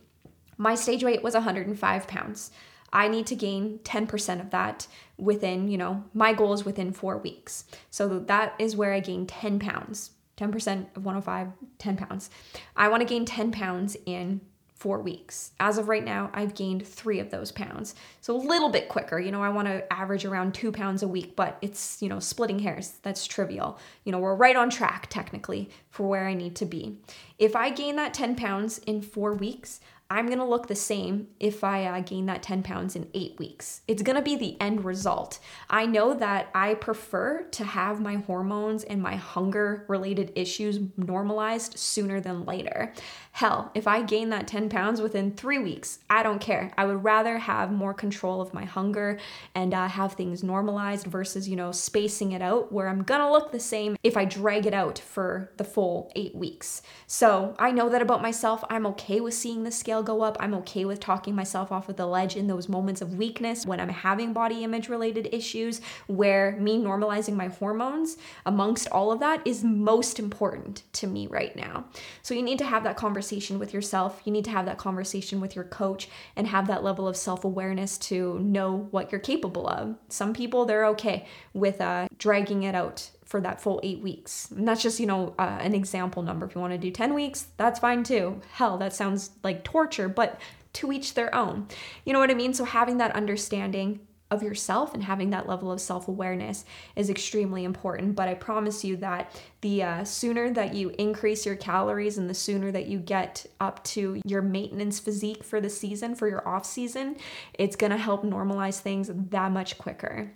my 0.56 0.76
stage 0.76 1.02
weight 1.02 1.24
was 1.24 1.34
105 1.34 2.06
pounds. 2.06 2.52
I 2.92 3.08
need 3.08 3.26
to 3.26 3.36
gain 3.36 3.80
10% 3.80 4.40
of 4.40 4.50
that 4.50 4.86
within, 5.18 5.68
you 5.68 5.76
know, 5.76 6.04
my 6.14 6.32
goal 6.32 6.52
is 6.52 6.64
within 6.64 6.92
four 6.92 7.18
weeks. 7.18 7.64
So 7.90 8.20
that 8.20 8.54
is 8.58 8.76
where 8.76 8.92
I 8.92 9.00
gain 9.00 9.26
10 9.26 9.58
pounds. 9.58 10.12
10% 10.38 10.86
of 10.96 11.04
105, 11.04 11.48
10 11.78 11.96
pounds. 11.96 12.30
I 12.76 12.88
want 12.88 13.00
to 13.00 13.08
gain 13.08 13.24
10 13.24 13.50
pounds 13.50 13.96
in 14.06 14.40
four 14.78 15.00
weeks. 15.00 15.50
As 15.58 15.76
of 15.76 15.88
right 15.88 16.04
now, 16.04 16.30
I've 16.32 16.54
gained 16.54 16.86
three 16.86 17.18
of 17.18 17.30
those 17.30 17.50
pounds. 17.50 17.96
So 18.20 18.36
a 18.36 18.38
little 18.38 18.68
bit 18.68 18.88
quicker. 18.88 19.18
You 19.18 19.32
know, 19.32 19.42
I 19.42 19.48
want 19.48 19.66
to 19.66 19.92
average 19.92 20.24
around 20.24 20.54
two 20.54 20.70
pounds 20.70 21.02
a 21.02 21.08
week, 21.08 21.34
but 21.34 21.58
it's, 21.60 22.00
you 22.00 22.08
know, 22.08 22.20
splitting 22.20 22.60
hairs. 22.60 22.92
That's 23.02 23.26
trivial. 23.26 23.80
You 24.04 24.12
know, 24.12 24.20
we're 24.20 24.36
right 24.36 24.54
on 24.54 24.70
track 24.70 25.08
technically 25.10 25.68
for 25.90 26.06
where 26.06 26.28
I 26.28 26.34
need 26.34 26.54
to 26.56 26.64
be. 26.64 26.96
If 27.40 27.56
I 27.56 27.70
gain 27.70 27.96
that 27.96 28.14
10 28.14 28.36
pounds 28.36 28.78
in 28.78 29.02
four 29.02 29.34
weeks, 29.34 29.80
I'm 30.10 30.26
gonna 30.26 30.48
look 30.48 30.68
the 30.68 30.74
same 30.74 31.28
if 31.38 31.62
I 31.62 31.84
uh, 31.84 32.00
gain 32.00 32.24
that 32.26 32.42
10 32.42 32.62
pounds 32.62 32.96
in 32.96 33.10
eight 33.12 33.38
weeks. 33.38 33.82
It's 33.86 34.02
gonna 34.02 34.22
be 34.22 34.36
the 34.36 34.58
end 34.58 34.82
result. 34.86 35.38
I 35.68 35.84
know 35.84 36.14
that 36.14 36.48
I 36.54 36.74
prefer 36.74 37.42
to 37.42 37.64
have 37.64 38.00
my 38.00 38.14
hormones 38.16 38.84
and 38.84 39.02
my 39.02 39.16
hunger 39.16 39.84
related 39.86 40.32
issues 40.34 40.80
normalized 40.96 41.78
sooner 41.78 42.22
than 42.22 42.46
later. 42.46 42.94
Hell, 43.32 43.70
if 43.74 43.86
I 43.86 44.00
gain 44.00 44.30
that 44.30 44.48
10 44.48 44.70
pounds 44.70 45.02
within 45.02 45.32
three 45.32 45.58
weeks, 45.58 45.98
I 46.08 46.22
don't 46.22 46.40
care. 46.40 46.72
I 46.78 46.86
would 46.86 47.04
rather 47.04 47.36
have 47.36 47.70
more 47.70 47.92
control 47.92 48.40
of 48.40 48.54
my 48.54 48.64
hunger 48.64 49.18
and 49.54 49.74
uh, 49.74 49.88
have 49.88 50.14
things 50.14 50.42
normalized 50.42 51.06
versus, 51.06 51.46
you 51.46 51.54
know, 51.54 51.70
spacing 51.70 52.32
it 52.32 52.40
out 52.40 52.72
where 52.72 52.88
I'm 52.88 53.02
gonna 53.02 53.30
look 53.30 53.52
the 53.52 53.60
same 53.60 53.98
if 54.02 54.16
I 54.16 54.24
drag 54.24 54.64
it 54.64 54.72
out 54.72 54.98
for 54.98 55.52
the 55.58 55.64
full 55.64 56.10
eight 56.16 56.34
weeks. 56.34 56.80
So 57.06 57.54
I 57.58 57.72
know 57.72 57.90
that 57.90 58.00
about 58.00 58.22
myself. 58.22 58.64
I'm 58.70 58.86
okay 58.86 59.20
with 59.20 59.34
seeing 59.34 59.64
the 59.64 59.70
scale 59.70 59.97
go 60.02 60.22
up. 60.22 60.36
I'm 60.40 60.54
okay 60.54 60.84
with 60.84 61.00
talking 61.00 61.34
myself 61.34 61.70
off 61.72 61.88
of 61.88 61.96
the 61.96 62.06
ledge 62.06 62.36
in 62.36 62.46
those 62.46 62.68
moments 62.68 63.00
of 63.00 63.14
weakness 63.14 63.66
when 63.66 63.80
I'm 63.80 63.88
having 63.88 64.32
body 64.32 64.64
image 64.64 64.88
related 64.88 65.28
issues, 65.32 65.80
where 66.06 66.56
me 66.58 66.78
normalizing 66.82 67.34
my 67.34 67.48
hormones 67.48 68.16
amongst 68.46 68.88
all 68.90 69.12
of 69.12 69.20
that 69.20 69.46
is 69.46 69.64
most 69.64 70.18
important 70.18 70.82
to 70.94 71.06
me 71.06 71.26
right 71.26 71.54
now. 71.56 71.84
So 72.22 72.34
you 72.34 72.42
need 72.42 72.58
to 72.58 72.64
have 72.64 72.84
that 72.84 72.96
conversation 72.96 73.48
conversation 73.48 73.58
with 73.58 73.74
yourself. 73.74 74.22
You 74.24 74.32
need 74.32 74.44
to 74.44 74.50
have 74.50 74.66
that 74.66 74.78
conversation 74.78 75.40
with 75.40 75.56
your 75.56 75.64
coach 75.64 76.08
and 76.36 76.46
have 76.46 76.66
that 76.68 76.84
level 76.84 77.08
of 77.08 77.16
self 77.16 77.44
awareness 77.44 77.98
to 77.98 78.38
know 78.38 78.88
what 78.90 79.10
you're 79.10 79.20
capable 79.20 79.66
of. 79.66 79.96
Some 80.08 80.32
people, 80.32 80.64
they're 80.64 80.86
okay 80.86 81.26
with 81.52 81.80
uh, 81.80 82.08
dragging 82.18 82.62
it 82.62 82.74
out 82.74 83.10
for 83.28 83.40
that 83.42 83.60
full 83.60 83.78
eight 83.82 84.00
weeks. 84.00 84.50
And 84.50 84.66
that's 84.66 84.82
just, 84.82 84.98
you 84.98 85.06
know, 85.06 85.34
uh, 85.38 85.58
an 85.60 85.74
example 85.74 86.22
number. 86.22 86.46
If 86.46 86.54
you 86.54 86.60
want 86.60 86.72
to 86.72 86.78
do 86.78 86.90
10 86.90 87.12
weeks, 87.12 87.46
that's 87.58 87.78
fine 87.78 88.02
too. 88.02 88.40
Hell, 88.52 88.78
that 88.78 88.94
sounds 88.94 89.30
like 89.44 89.62
torture, 89.64 90.08
but 90.08 90.40
to 90.72 90.90
each 90.90 91.14
their 91.14 91.34
own. 91.34 91.68
You 92.04 92.14
know 92.14 92.20
what 92.20 92.30
I 92.30 92.34
mean? 92.34 92.54
So 92.54 92.64
having 92.64 92.96
that 92.98 93.14
understanding 93.14 94.00
of 94.30 94.42
yourself 94.42 94.92
and 94.94 95.02
having 95.04 95.30
that 95.30 95.48
level 95.48 95.72
of 95.72 95.80
self 95.80 96.08
awareness 96.08 96.64
is 96.96 97.10
extremely 97.10 97.64
important. 97.64 98.14
But 98.14 98.28
I 98.28 98.34
promise 98.34 98.84
you 98.84 98.96
that 98.98 99.38
the 99.60 99.82
uh, 99.82 100.04
sooner 100.04 100.50
that 100.50 100.74
you 100.74 100.90
increase 100.98 101.46
your 101.46 101.56
calories 101.56 102.18
and 102.18 102.28
the 102.28 102.34
sooner 102.34 102.70
that 102.72 102.86
you 102.86 102.98
get 102.98 103.46
up 103.60 103.82
to 103.84 104.20
your 104.24 104.42
maintenance 104.42 104.98
physique 104.98 105.44
for 105.44 105.60
the 105.60 105.70
season, 105.70 106.14
for 106.14 106.28
your 106.28 106.46
off 106.46 106.66
season, 106.66 107.16
it's 107.54 107.76
gonna 107.76 107.96
help 107.96 108.22
normalize 108.22 108.80
things 108.80 109.10
that 109.12 109.52
much 109.52 109.78
quicker. 109.78 110.32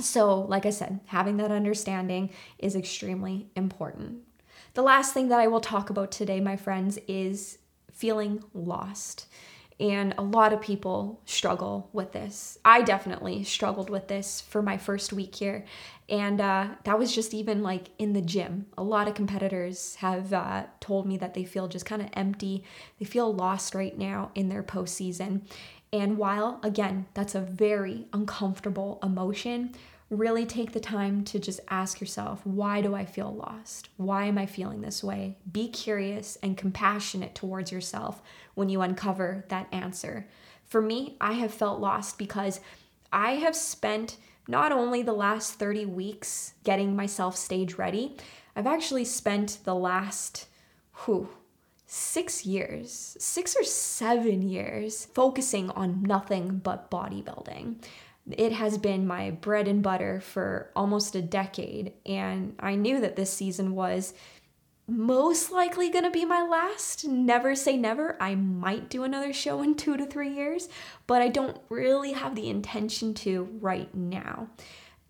So, 0.00 0.40
like 0.40 0.66
I 0.66 0.70
said, 0.70 1.00
having 1.06 1.36
that 1.36 1.50
understanding 1.50 2.30
is 2.58 2.74
extremely 2.74 3.48
important. 3.54 4.20
The 4.74 4.82
last 4.82 5.12
thing 5.12 5.28
that 5.28 5.40
I 5.40 5.48
will 5.48 5.60
talk 5.60 5.90
about 5.90 6.10
today, 6.10 6.40
my 6.40 6.56
friends, 6.56 6.98
is 7.06 7.58
feeling 7.92 8.42
lost. 8.54 9.26
And 9.80 10.14
a 10.16 10.22
lot 10.22 10.52
of 10.52 10.60
people 10.60 11.20
struggle 11.24 11.90
with 11.92 12.12
this. 12.12 12.56
I 12.64 12.82
definitely 12.82 13.42
struggled 13.42 13.90
with 13.90 14.06
this 14.06 14.40
for 14.40 14.62
my 14.62 14.78
first 14.78 15.12
week 15.12 15.34
here. 15.34 15.64
And 16.08 16.40
uh, 16.40 16.68
that 16.84 16.98
was 16.98 17.14
just 17.14 17.34
even 17.34 17.62
like 17.62 17.88
in 17.98 18.12
the 18.12 18.20
gym. 18.20 18.66
A 18.78 18.82
lot 18.82 19.08
of 19.08 19.14
competitors 19.14 19.96
have 19.96 20.32
uh, 20.32 20.66
told 20.78 21.06
me 21.06 21.16
that 21.16 21.34
they 21.34 21.44
feel 21.44 21.68
just 21.68 21.86
kind 21.86 22.00
of 22.00 22.08
empty. 22.12 22.64
They 22.98 23.04
feel 23.04 23.34
lost 23.34 23.74
right 23.74 23.96
now 23.96 24.30
in 24.34 24.48
their 24.48 24.62
postseason. 24.62 25.42
And 25.92 26.16
while, 26.16 26.58
again, 26.62 27.06
that's 27.12 27.34
a 27.34 27.40
very 27.40 28.06
uncomfortable 28.12 28.98
emotion, 29.02 29.74
really 30.08 30.46
take 30.46 30.72
the 30.72 30.80
time 30.80 31.24
to 31.24 31.38
just 31.38 31.60
ask 31.68 32.00
yourself, 32.00 32.40
why 32.44 32.80
do 32.80 32.94
I 32.94 33.04
feel 33.04 33.34
lost? 33.34 33.88
Why 33.96 34.24
am 34.24 34.38
I 34.38 34.46
feeling 34.46 34.80
this 34.80 35.04
way? 35.04 35.36
Be 35.50 35.68
curious 35.68 36.36
and 36.42 36.56
compassionate 36.56 37.34
towards 37.34 37.72
yourself 37.72 38.22
when 38.54 38.68
you 38.68 38.80
uncover 38.80 39.44
that 39.48 39.68
answer. 39.72 40.26
For 40.64 40.80
me, 40.80 41.16
I 41.20 41.32
have 41.32 41.52
felt 41.52 41.80
lost 41.80 42.18
because 42.18 42.60
I 43.12 43.32
have 43.32 43.56
spent 43.56 44.16
not 44.48 44.72
only 44.72 45.02
the 45.02 45.12
last 45.12 45.54
30 45.54 45.86
weeks 45.86 46.54
getting 46.64 46.96
myself 46.96 47.36
stage 47.36 47.74
ready, 47.74 48.16
I've 48.56 48.66
actually 48.66 49.04
spent 49.04 49.58
the 49.64 49.74
last, 49.74 50.46
whew, 51.04 51.28
six 51.94 52.46
years, 52.46 53.18
six 53.20 53.54
or 53.54 53.62
seven 53.62 54.40
years 54.40 55.04
focusing 55.12 55.68
on 55.72 56.02
nothing 56.02 56.56
but 56.56 56.90
bodybuilding. 56.90 57.76
It 58.30 58.52
has 58.52 58.78
been 58.78 59.06
my 59.06 59.32
bread 59.32 59.68
and 59.68 59.82
butter 59.82 60.18
for 60.22 60.70
almost 60.74 61.14
a 61.14 61.20
decade, 61.20 61.92
and 62.06 62.54
I 62.58 62.76
knew 62.76 62.98
that 63.00 63.16
this 63.16 63.30
season 63.30 63.74
was 63.74 64.14
most 64.88 65.52
likely 65.52 65.90
going 65.90 66.04
to 66.04 66.10
be 66.10 66.24
my 66.24 66.42
last. 66.42 67.06
Never 67.06 67.54
say 67.54 67.76
never. 67.76 68.16
I 68.22 68.36
might 68.36 68.88
do 68.88 69.04
another 69.04 69.34
show 69.34 69.60
in 69.60 69.74
two 69.74 69.98
to 69.98 70.06
three 70.06 70.34
years, 70.34 70.70
but 71.06 71.20
I 71.20 71.28
don't 71.28 71.60
really 71.68 72.12
have 72.12 72.34
the 72.34 72.48
intention 72.48 73.12
to 73.14 73.50
right 73.60 73.94
now. 73.94 74.48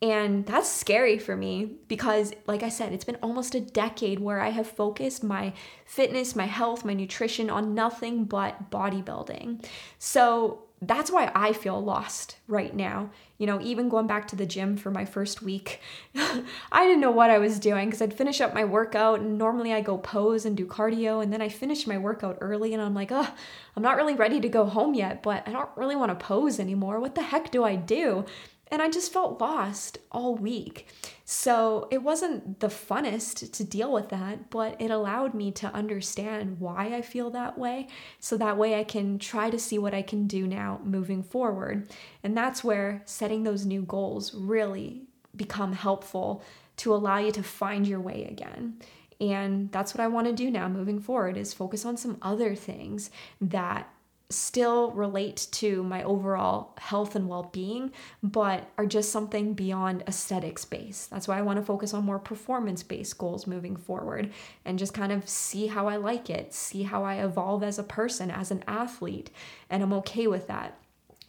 And 0.02 0.44
that's 0.44 0.68
scary 0.68 1.16
for 1.16 1.36
me 1.36 1.76
because, 1.86 2.34
like 2.48 2.64
I 2.64 2.68
said, 2.70 2.92
it's 2.92 3.04
been 3.04 3.18
almost 3.22 3.54
a 3.54 3.60
decade 3.60 4.18
where 4.18 4.40
I 4.40 4.48
have 4.48 4.66
focused 4.66 5.22
my 5.22 5.52
fitness, 5.86 6.34
my 6.34 6.46
health, 6.46 6.84
my 6.84 6.92
nutrition 6.92 7.48
on 7.48 7.72
nothing 7.72 8.24
but 8.24 8.68
bodybuilding. 8.68 9.64
So 10.00 10.64
that's 10.84 11.12
why 11.12 11.30
I 11.32 11.52
feel 11.52 11.80
lost 11.80 12.38
right 12.48 12.74
now. 12.74 13.10
You 13.38 13.46
know, 13.46 13.60
even 13.60 13.88
going 13.88 14.08
back 14.08 14.26
to 14.28 14.36
the 14.36 14.46
gym 14.46 14.76
for 14.76 14.90
my 14.90 15.04
first 15.04 15.40
week, 15.40 15.80
I 16.16 16.84
didn't 16.84 17.00
know 17.00 17.12
what 17.12 17.30
I 17.30 17.38
was 17.38 17.60
doing 17.60 17.86
because 17.86 18.02
I'd 18.02 18.12
finish 18.12 18.40
up 18.40 18.52
my 18.52 18.64
workout 18.64 19.20
and 19.20 19.38
normally 19.38 19.72
I 19.72 19.80
go 19.80 19.98
pose 19.98 20.44
and 20.44 20.56
do 20.56 20.66
cardio 20.66 21.22
and 21.22 21.32
then 21.32 21.40
I 21.40 21.48
finish 21.48 21.86
my 21.86 21.98
workout 21.98 22.38
early 22.40 22.74
and 22.74 22.82
I'm 22.82 22.94
like, 22.94 23.12
oh, 23.12 23.32
I'm 23.76 23.82
not 23.82 23.96
really 23.96 24.14
ready 24.14 24.40
to 24.40 24.48
go 24.48 24.64
home 24.64 24.94
yet, 24.94 25.22
but 25.22 25.46
I 25.46 25.52
don't 25.52 25.70
really 25.76 25.96
want 25.96 26.10
to 26.10 26.24
pose 26.24 26.58
anymore. 26.58 26.98
What 26.98 27.14
the 27.14 27.22
heck 27.22 27.52
do 27.52 27.62
I 27.62 27.76
do? 27.76 28.24
And 28.72 28.80
I 28.80 28.88
just 28.88 29.12
felt 29.12 29.38
lost 29.38 29.98
all 30.10 30.34
week. 30.34 30.88
So 31.26 31.88
it 31.90 32.02
wasn't 32.02 32.60
the 32.60 32.68
funnest 32.68 33.52
to 33.52 33.64
deal 33.64 33.92
with 33.92 34.08
that, 34.08 34.48
but 34.48 34.80
it 34.80 34.90
allowed 34.90 35.34
me 35.34 35.50
to 35.52 35.66
understand 35.74 36.58
why 36.58 36.94
I 36.94 37.02
feel 37.02 37.28
that 37.30 37.58
way. 37.58 37.88
So 38.18 38.38
that 38.38 38.56
way 38.56 38.80
I 38.80 38.84
can 38.84 39.18
try 39.18 39.50
to 39.50 39.58
see 39.58 39.78
what 39.78 39.92
I 39.92 40.00
can 40.00 40.26
do 40.26 40.46
now 40.46 40.80
moving 40.84 41.22
forward. 41.22 41.90
And 42.24 42.34
that's 42.34 42.64
where 42.64 43.02
setting 43.04 43.42
those 43.42 43.66
new 43.66 43.82
goals 43.82 44.34
really 44.34 45.02
become 45.36 45.74
helpful 45.74 46.42
to 46.78 46.94
allow 46.94 47.18
you 47.18 47.32
to 47.32 47.42
find 47.42 47.86
your 47.86 48.00
way 48.00 48.24
again. 48.24 48.78
And 49.20 49.70
that's 49.70 49.92
what 49.92 50.00
I 50.00 50.08
want 50.08 50.28
to 50.28 50.32
do 50.32 50.50
now 50.50 50.68
moving 50.68 50.98
forward 50.98 51.36
is 51.36 51.52
focus 51.52 51.84
on 51.84 51.98
some 51.98 52.16
other 52.22 52.54
things 52.54 53.10
that 53.40 53.91
still 54.32 54.90
relate 54.92 55.46
to 55.52 55.82
my 55.82 56.02
overall 56.02 56.74
health 56.78 57.14
and 57.14 57.28
well 57.28 57.50
being, 57.52 57.92
but 58.22 58.68
are 58.78 58.86
just 58.86 59.10
something 59.10 59.54
beyond 59.54 60.02
aesthetics 60.06 60.64
based. 60.64 61.10
That's 61.10 61.28
why 61.28 61.38
I 61.38 61.42
want 61.42 61.58
to 61.58 61.64
focus 61.64 61.94
on 61.94 62.04
more 62.04 62.18
performance 62.18 62.82
based 62.82 63.18
goals 63.18 63.46
moving 63.46 63.76
forward 63.76 64.32
and 64.64 64.78
just 64.78 64.94
kind 64.94 65.12
of 65.12 65.28
see 65.28 65.66
how 65.66 65.88
I 65.88 65.96
like 65.96 66.30
it, 66.30 66.54
see 66.54 66.82
how 66.82 67.04
I 67.04 67.24
evolve 67.24 67.62
as 67.62 67.78
a 67.78 67.84
person, 67.84 68.30
as 68.30 68.50
an 68.50 68.64
athlete, 68.66 69.30
and 69.70 69.82
I'm 69.82 69.92
okay 69.94 70.26
with 70.26 70.46
that. 70.48 70.78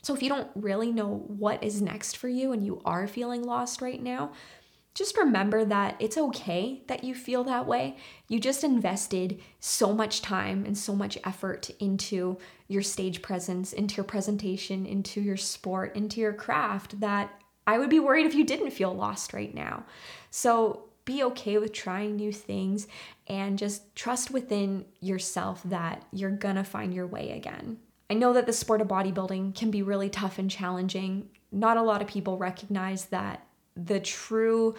So, 0.01 0.13
if 0.13 0.21
you 0.21 0.27
don't 0.27 0.49
really 0.53 0.91
know 0.91 1.23
what 1.27 1.63
is 1.63 1.81
next 1.81 2.17
for 2.17 2.27
you 2.27 2.51
and 2.51 2.65
you 2.65 2.81
are 2.83 3.07
feeling 3.07 3.43
lost 3.43 3.81
right 3.81 4.01
now, 4.01 4.33
just 4.93 5.17
remember 5.17 5.65
that 5.65 5.95
it's 5.99 6.17
okay 6.17 6.83
that 6.87 7.03
you 7.03 7.15
feel 7.15 7.43
that 7.45 7.65
way. 7.65 7.97
You 8.27 8.39
just 8.39 8.63
invested 8.63 9.41
so 9.59 9.91
much 9.91 10.21
time 10.21 10.65
and 10.65 10.77
so 10.77 10.95
much 10.95 11.17
effort 11.23 11.71
into 11.79 12.37
your 12.67 12.83
stage 12.83 13.21
presence, 13.21 13.73
into 13.73 13.95
your 13.95 14.03
presentation, 14.03 14.85
into 14.85 15.19
your 15.19 15.37
sport, 15.37 15.95
into 15.95 16.21
your 16.21 16.33
craft 16.33 16.99
that 16.99 17.31
I 17.65 17.79
would 17.79 17.89
be 17.89 17.99
worried 17.99 18.25
if 18.25 18.35
you 18.35 18.45
didn't 18.45 18.71
feel 18.71 18.93
lost 18.93 19.33
right 19.33 19.53
now. 19.53 19.85
So 20.29 20.89
be 21.05 21.23
okay 21.23 21.57
with 21.57 21.73
trying 21.73 22.15
new 22.15 22.31
things 22.31 22.87
and 23.27 23.57
just 23.57 23.95
trust 23.95 24.31
within 24.31 24.85
yourself 24.99 25.61
that 25.65 26.03
you're 26.11 26.31
gonna 26.31 26.63
find 26.63 26.93
your 26.93 27.07
way 27.07 27.31
again. 27.31 27.77
I 28.09 28.13
know 28.13 28.33
that 28.33 28.45
the 28.45 28.53
sport 28.53 28.81
of 28.81 28.87
bodybuilding 28.87 29.55
can 29.55 29.71
be 29.71 29.81
really 29.81 30.09
tough 30.09 30.37
and 30.37 30.51
challenging. 30.51 31.29
Not 31.51 31.77
a 31.77 31.81
lot 31.81 32.01
of 32.01 32.07
people 32.07 32.37
recognize 32.37 33.05
that 33.05 33.47
the 33.75 33.99
true 33.99 34.75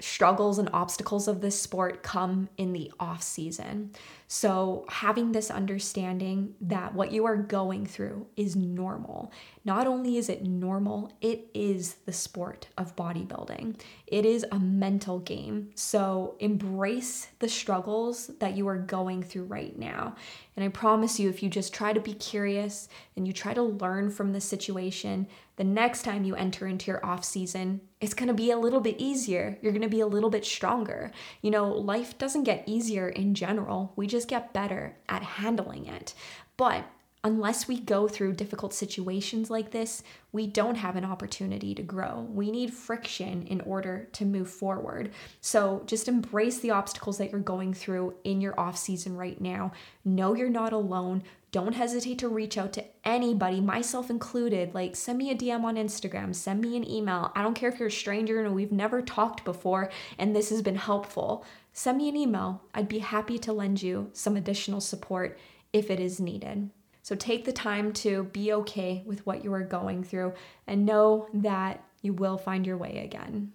struggles 0.00 0.58
and 0.58 0.68
obstacles 0.72 1.28
of 1.28 1.40
this 1.40 1.58
sport 1.58 2.02
come 2.02 2.48
in 2.58 2.72
the 2.72 2.90
off 2.98 3.22
season. 3.22 3.90
So, 4.26 4.84
having 4.88 5.32
this 5.32 5.50
understanding 5.50 6.54
that 6.62 6.94
what 6.94 7.12
you 7.12 7.24
are 7.26 7.36
going 7.36 7.86
through 7.86 8.26
is 8.36 8.56
normal. 8.56 9.32
Not 9.64 9.86
only 9.86 10.16
is 10.16 10.28
it 10.28 10.44
normal, 10.44 11.12
it 11.20 11.48
is 11.54 11.94
the 12.06 12.12
sport 12.12 12.68
of 12.76 12.96
bodybuilding. 12.96 13.78
It 14.06 14.26
is 14.26 14.44
a 14.50 14.58
mental 14.58 15.20
game. 15.20 15.70
So, 15.74 16.36
embrace 16.40 17.28
the 17.38 17.48
struggles 17.48 18.28
that 18.40 18.56
you 18.56 18.66
are 18.66 18.78
going 18.78 19.22
through 19.22 19.44
right 19.44 19.78
now. 19.78 20.16
And 20.56 20.64
I 20.64 20.68
promise 20.68 21.20
you, 21.20 21.28
if 21.28 21.42
you 21.42 21.48
just 21.48 21.72
try 21.72 21.92
to 21.92 22.00
be 22.00 22.14
curious 22.14 22.88
and 23.16 23.26
you 23.26 23.32
try 23.32 23.54
to 23.54 23.62
learn 23.62 24.10
from 24.10 24.32
the 24.32 24.40
situation, 24.40 25.28
the 25.56 25.64
next 25.64 26.02
time 26.02 26.24
you 26.24 26.34
enter 26.34 26.66
into 26.66 26.90
your 26.90 27.04
off 27.04 27.24
season, 27.24 27.80
it's 28.00 28.14
going 28.14 28.28
to 28.28 28.34
be 28.34 28.50
a 28.50 28.58
little 28.58 28.80
bit 28.80 28.96
easier. 28.98 29.58
You're 29.62 29.72
going 29.72 29.82
to 29.82 29.88
be 29.88 30.00
a 30.00 30.06
little 30.06 30.30
bit 30.30 30.44
stronger. 30.44 31.12
You 31.42 31.50
know, 31.50 31.68
life 31.68 32.18
doesn't 32.18 32.42
get 32.44 32.64
easier 32.66 33.08
in 33.08 33.34
general. 33.34 33.92
We 33.96 34.06
just 34.06 34.28
get 34.28 34.52
better 34.52 34.96
at 35.08 35.22
handling 35.22 35.86
it. 35.86 36.14
But 36.56 36.84
unless 37.24 37.66
we 37.66 37.80
go 37.80 38.06
through 38.06 38.34
difficult 38.34 38.74
situations 38.74 39.48
like 39.50 39.70
this, 39.70 40.02
we 40.30 40.46
don't 40.46 40.74
have 40.74 40.94
an 40.94 41.06
opportunity 41.06 41.74
to 41.74 41.82
grow. 41.82 42.28
We 42.30 42.50
need 42.50 42.72
friction 42.72 43.46
in 43.46 43.62
order 43.62 44.08
to 44.12 44.26
move 44.26 44.50
forward. 44.50 45.10
So 45.40 45.82
just 45.86 46.06
embrace 46.06 46.58
the 46.58 46.72
obstacles 46.72 47.16
that 47.18 47.32
you're 47.32 47.40
going 47.40 47.72
through 47.72 48.14
in 48.24 48.42
your 48.42 48.58
off 48.60 48.76
season 48.76 49.16
right 49.16 49.40
now. 49.40 49.72
Know 50.04 50.34
you're 50.34 50.50
not 50.50 50.74
alone. 50.74 51.22
Don't 51.54 51.74
hesitate 51.74 52.18
to 52.18 52.28
reach 52.28 52.58
out 52.58 52.72
to 52.72 52.84
anybody, 53.04 53.60
myself 53.60 54.10
included. 54.10 54.74
Like, 54.74 54.96
send 54.96 55.18
me 55.18 55.30
a 55.30 55.36
DM 55.36 55.62
on 55.62 55.76
Instagram, 55.76 56.34
send 56.34 56.60
me 56.60 56.76
an 56.76 56.90
email. 56.90 57.30
I 57.36 57.44
don't 57.44 57.54
care 57.54 57.68
if 57.68 57.78
you're 57.78 57.86
a 57.86 57.92
stranger 57.92 58.44
and 58.44 58.56
we've 58.56 58.72
never 58.72 59.00
talked 59.00 59.44
before 59.44 59.88
and 60.18 60.34
this 60.34 60.50
has 60.50 60.62
been 60.62 60.74
helpful. 60.74 61.44
Send 61.72 61.98
me 61.98 62.08
an 62.08 62.16
email. 62.16 62.64
I'd 62.74 62.88
be 62.88 62.98
happy 62.98 63.38
to 63.38 63.52
lend 63.52 63.84
you 63.84 64.10
some 64.14 64.36
additional 64.36 64.80
support 64.80 65.38
if 65.72 65.92
it 65.92 66.00
is 66.00 66.18
needed. 66.18 66.70
So 67.02 67.14
take 67.14 67.44
the 67.44 67.52
time 67.52 67.92
to 67.92 68.24
be 68.32 68.52
okay 68.52 69.04
with 69.06 69.24
what 69.24 69.44
you 69.44 69.52
are 69.54 69.62
going 69.62 70.02
through 70.02 70.34
and 70.66 70.84
know 70.84 71.28
that 71.34 71.84
you 72.02 72.14
will 72.14 72.36
find 72.36 72.66
your 72.66 72.78
way 72.78 73.04
again. 73.04 73.52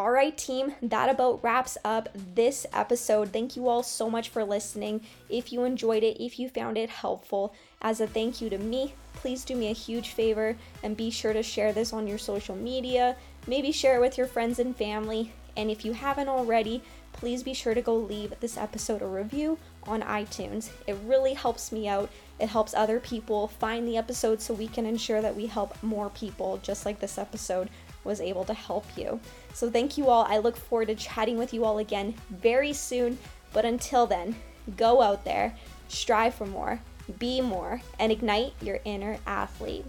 All 0.00 0.12
right, 0.12 0.34
team, 0.34 0.74
that 0.80 1.10
about 1.10 1.44
wraps 1.44 1.76
up 1.84 2.08
this 2.34 2.64
episode. 2.72 3.34
Thank 3.34 3.54
you 3.54 3.68
all 3.68 3.82
so 3.82 4.08
much 4.08 4.30
for 4.30 4.42
listening. 4.42 5.02
If 5.28 5.52
you 5.52 5.64
enjoyed 5.64 6.02
it, 6.02 6.16
if 6.18 6.38
you 6.38 6.48
found 6.48 6.78
it 6.78 6.88
helpful, 6.88 7.52
as 7.82 8.00
a 8.00 8.06
thank 8.06 8.40
you 8.40 8.48
to 8.48 8.56
me, 8.56 8.94
please 9.12 9.44
do 9.44 9.54
me 9.54 9.68
a 9.68 9.74
huge 9.74 10.12
favor 10.12 10.56
and 10.82 10.96
be 10.96 11.10
sure 11.10 11.34
to 11.34 11.42
share 11.42 11.74
this 11.74 11.92
on 11.92 12.06
your 12.06 12.16
social 12.16 12.56
media. 12.56 13.14
Maybe 13.46 13.72
share 13.72 13.96
it 13.96 14.00
with 14.00 14.16
your 14.16 14.26
friends 14.26 14.58
and 14.58 14.74
family. 14.74 15.34
And 15.54 15.70
if 15.70 15.84
you 15.84 15.92
haven't 15.92 16.28
already, 16.28 16.82
please 17.12 17.42
be 17.42 17.52
sure 17.52 17.74
to 17.74 17.82
go 17.82 17.94
leave 17.94 18.32
this 18.40 18.56
episode 18.56 19.02
a 19.02 19.06
review 19.06 19.58
on 19.82 20.00
iTunes. 20.00 20.70
It 20.86 20.96
really 21.04 21.34
helps 21.34 21.72
me 21.72 21.88
out. 21.88 22.08
It 22.38 22.48
helps 22.48 22.72
other 22.72 23.00
people 23.00 23.48
find 23.48 23.86
the 23.86 23.98
episode 23.98 24.40
so 24.40 24.54
we 24.54 24.68
can 24.68 24.86
ensure 24.86 25.20
that 25.20 25.36
we 25.36 25.44
help 25.44 25.82
more 25.82 26.08
people, 26.08 26.58
just 26.62 26.86
like 26.86 27.00
this 27.00 27.18
episode 27.18 27.68
was 28.04 28.20
able 28.20 28.44
to 28.44 28.54
help 28.54 28.84
you. 28.96 29.20
So, 29.54 29.70
thank 29.70 29.98
you 29.98 30.08
all. 30.08 30.24
I 30.28 30.38
look 30.38 30.56
forward 30.56 30.88
to 30.88 30.94
chatting 30.94 31.38
with 31.38 31.52
you 31.52 31.64
all 31.64 31.78
again 31.78 32.14
very 32.30 32.72
soon. 32.72 33.18
But 33.52 33.64
until 33.64 34.06
then, 34.06 34.36
go 34.76 35.02
out 35.02 35.24
there, 35.24 35.56
strive 35.88 36.34
for 36.34 36.46
more, 36.46 36.80
be 37.18 37.40
more, 37.40 37.82
and 37.98 38.12
ignite 38.12 38.52
your 38.62 38.78
inner 38.84 39.18
athlete. 39.26 39.84